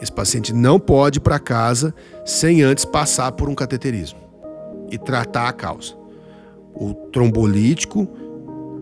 [0.00, 1.94] Esse paciente não pode ir para casa
[2.24, 4.18] sem antes passar por um cateterismo
[4.90, 5.94] e tratar a causa.
[6.74, 8.08] O trombolítico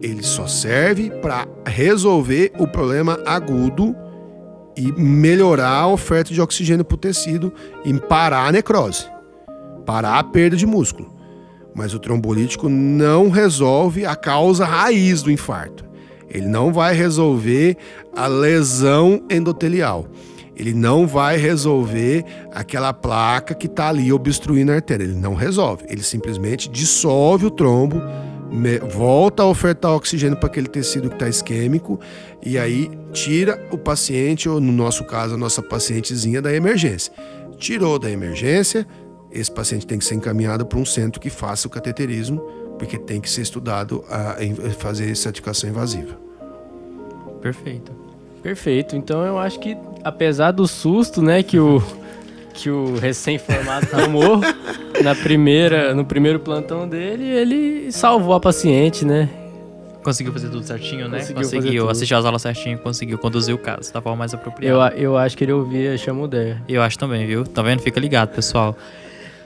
[0.03, 3.97] ele só serve para resolver o problema agudo
[4.77, 7.53] e melhorar a oferta de oxigênio para o tecido
[7.85, 9.07] e parar a necrose,
[9.87, 11.15] parar a perda de músculo.
[11.75, 15.85] Mas o trombolítico não resolve a causa raiz do infarto.
[16.29, 17.77] Ele não vai resolver
[18.15, 20.07] a lesão endotelial.
[20.57, 25.05] Ele não vai resolver aquela placa que está ali obstruindo a artéria.
[25.05, 25.85] Ele não resolve.
[25.89, 28.01] Ele simplesmente dissolve o trombo
[28.89, 32.01] volta a ofertar oxigênio para aquele tecido que está isquêmico
[32.45, 37.13] e aí tira o paciente, ou no nosso caso, a nossa pacientezinha, da emergência.
[37.59, 38.87] Tirou da emergência,
[39.31, 42.41] esse paciente tem que ser encaminhado para um centro que faça o cateterismo,
[42.79, 44.37] porque tem que ser estudado a
[44.79, 46.17] fazer certificação invasiva.
[47.41, 47.93] Perfeito.
[48.43, 48.95] Perfeito.
[48.97, 51.83] Então eu acho que, apesar do susto, né, que o
[52.57, 54.41] que o recém-formado tomou
[55.03, 59.29] na primeira, no primeiro plantão dele, ele salvou a paciente, né?
[60.03, 61.19] Conseguiu fazer tudo certinho, né?
[61.19, 64.95] Conseguiu, conseguiu assistir as aulas certinho, conseguiu conduzir o caso da forma mais apropriada.
[64.95, 66.63] Eu, eu acho que ele ouvia Chamudeia.
[66.69, 67.45] Eu acho também, viu?
[67.45, 67.83] Tá vendo?
[67.83, 68.77] Fica ligado, pessoal.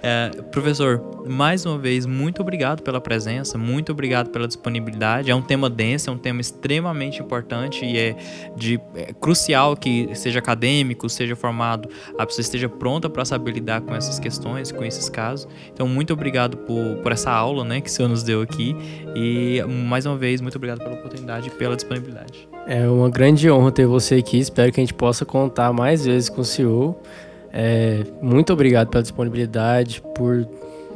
[0.02, 5.30] É, professor, mais uma vez, muito obrigado pela presença, muito obrigado pela disponibilidade.
[5.30, 8.16] É um tema denso, é um tema extremamente importante e é,
[8.56, 11.88] de, é crucial que seja acadêmico, seja formado,
[12.18, 15.46] a pessoa esteja pronta para saber lidar com essas questões, com esses casos.
[15.72, 18.74] Então, muito obrigado por, por essa aula né, que o senhor nos deu aqui
[19.14, 22.48] e, mais uma vez, muito obrigado pela oportunidade e pela disponibilidade.
[22.66, 24.38] É uma grande honra ter você aqui.
[24.38, 26.96] Espero que a gente possa contar mais vezes com o senhor.
[27.52, 30.46] É, muito obrigado pela disponibilidade, por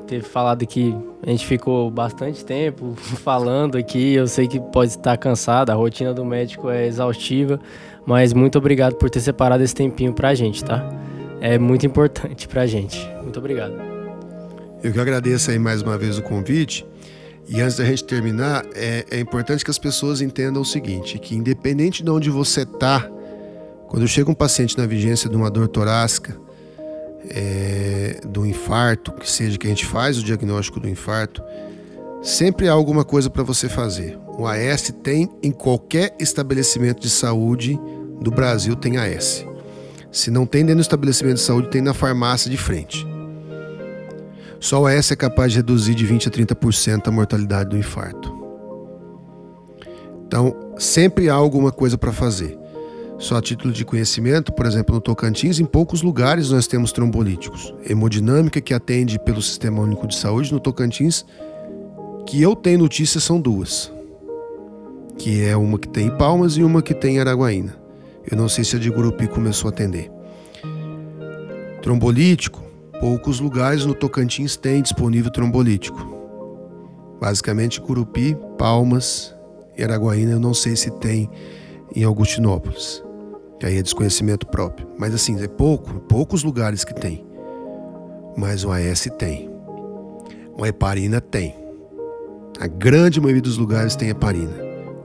[0.06, 0.94] ter falado aqui.
[1.26, 4.14] A gente ficou bastante tempo falando aqui.
[4.14, 7.58] Eu sei que pode estar cansado, a rotina do médico é exaustiva,
[8.06, 10.86] mas muito obrigado por ter separado esse tempinho pra gente, tá?
[11.40, 13.06] É muito importante pra gente.
[13.22, 13.74] Muito obrigado.
[14.82, 16.86] Eu que agradeço aí mais uma vez o convite.
[17.46, 21.34] E antes da gente terminar, é, é importante que as pessoas entendam o seguinte: que
[21.34, 23.06] independente de onde você está,
[23.88, 26.36] quando chega um paciente na vigência de uma dor torácica,
[27.30, 31.42] é, do infarto, que seja que a gente faz o diagnóstico do infarto,
[32.22, 34.18] sempre há alguma coisa para você fazer.
[34.38, 37.78] O AS tem em qualquer estabelecimento de saúde
[38.20, 39.44] do Brasil tem AS.
[40.10, 43.06] Se não tem dentro do estabelecimento de saúde, tem na farmácia de frente.
[44.60, 48.32] Só o AS é capaz de reduzir de 20 a 30% a mortalidade do infarto.
[50.26, 52.58] Então, sempre há alguma coisa para fazer.
[53.18, 57.72] Só a título de conhecimento, por exemplo, no Tocantins, em poucos lugares nós temos trombolíticos.
[57.88, 61.24] Hemodinâmica, que atende pelo Sistema Único de Saúde, no Tocantins,
[62.26, 63.92] que eu tenho notícia, são duas.
[65.16, 67.76] Que é uma que tem em Palmas e uma que tem em Araguaína.
[68.28, 70.10] Eu não sei se a de Gurupi começou a atender.
[71.82, 72.64] Trombolítico,
[72.98, 76.12] poucos lugares no Tocantins têm disponível trombolítico.
[77.20, 79.34] Basicamente, Gurupi, Palmas
[79.76, 81.30] e Araguaína, eu não sei se tem
[81.94, 83.03] em Augustinópolis
[83.64, 84.86] que aí é desconhecimento próprio.
[84.98, 87.24] Mas assim, é pouco, poucos lugares que tem.
[88.36, 89.50] Mas o AS tem.
[90.54, 91.56] O heparina tem.
[92.60, 94.52] A grande maioria dos lugares tem heparina.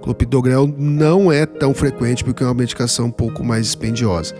[0.02, 4.36] Clopidogrel não é tão frequente porque é uma medicação um pouco mais dispendiosa.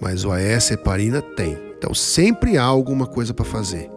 [0.00, 1.56] Mas o AS heparina tem.
[1.78, 3.88] Então sempre há alguma coisa para fazer.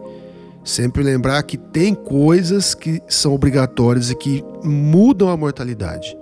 [0.62, 6.17] Sempre lembrar que tem coisas que são obrigatórias e que mudam a mortalidade.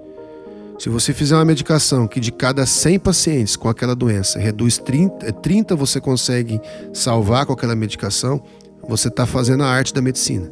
[0.79, 5.33] Se você fizer uma medicação que de cada 100 pacientes com aquela doença reduz 30,
[5.33, 6.61] 30 é, você consegue
[6.93, 8.43] salvar com aquela medicação,
[8.87, 10.51] você está fazendo a arte da medicina.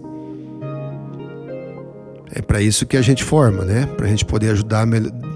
[2.35, 3.87] É para isso que a gente forma, né?
[3.87, 4.89] Para a gente poder ajudar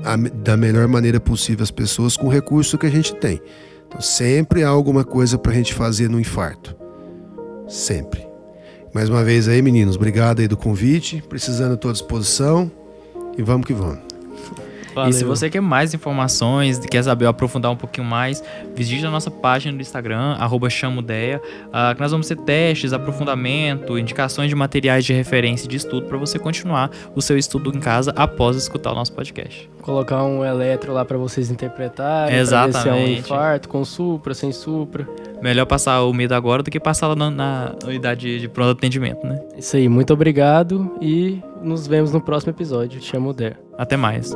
[0.05, 3.41] a, a, da melhor maneira possível as pessoas com o recurso que a gente tem.
[3.87, 6.75] Então sempre há alguma coisa para a gente fazer no infarto.
[7.69, 8.27] Sempre.
[8.95, 11.23] Mais uma vez aí, meninos, obrigado aí do convite.
[11.29, 12.71] Precisando, estou à disposição.
[13.37, 14.08] E vamos que vamos.
[14.99, 15.11] Valeu.
[15.11, 18.43] E se você quer mais informações, quer saber aprofundar um pouquinho mais,
[18.75, 21.41] visite a nossa página do Instagram, arroba chamodeia,
[21.73, 26.07] ah, que nós vamos ter testes, aprofundamento, indicações de materiais de referência e de estudo
[26.07, 29.71] para você continuar o seu estudo em casa após escutar o nosso podcast.
[29.83, 32.35] Colocar um eletro lá pra vocês interpretarem.
[32.35, 33.21] Ver se é um Exatamente.
[33.21, 35.09] infarto, com supra, sem supra.
[35.41, 39.25] Melhor passar o medo agora do que passar lá na, na unidade de pronto atendimento,
[39.25, 39.41] né?
[39.57, 43.01] Isso aí, muito obrigado e nos vemos no próximo episódio.
[43.01, 43.57] Te amo, Der.
[43.79, 44.35] Até mais.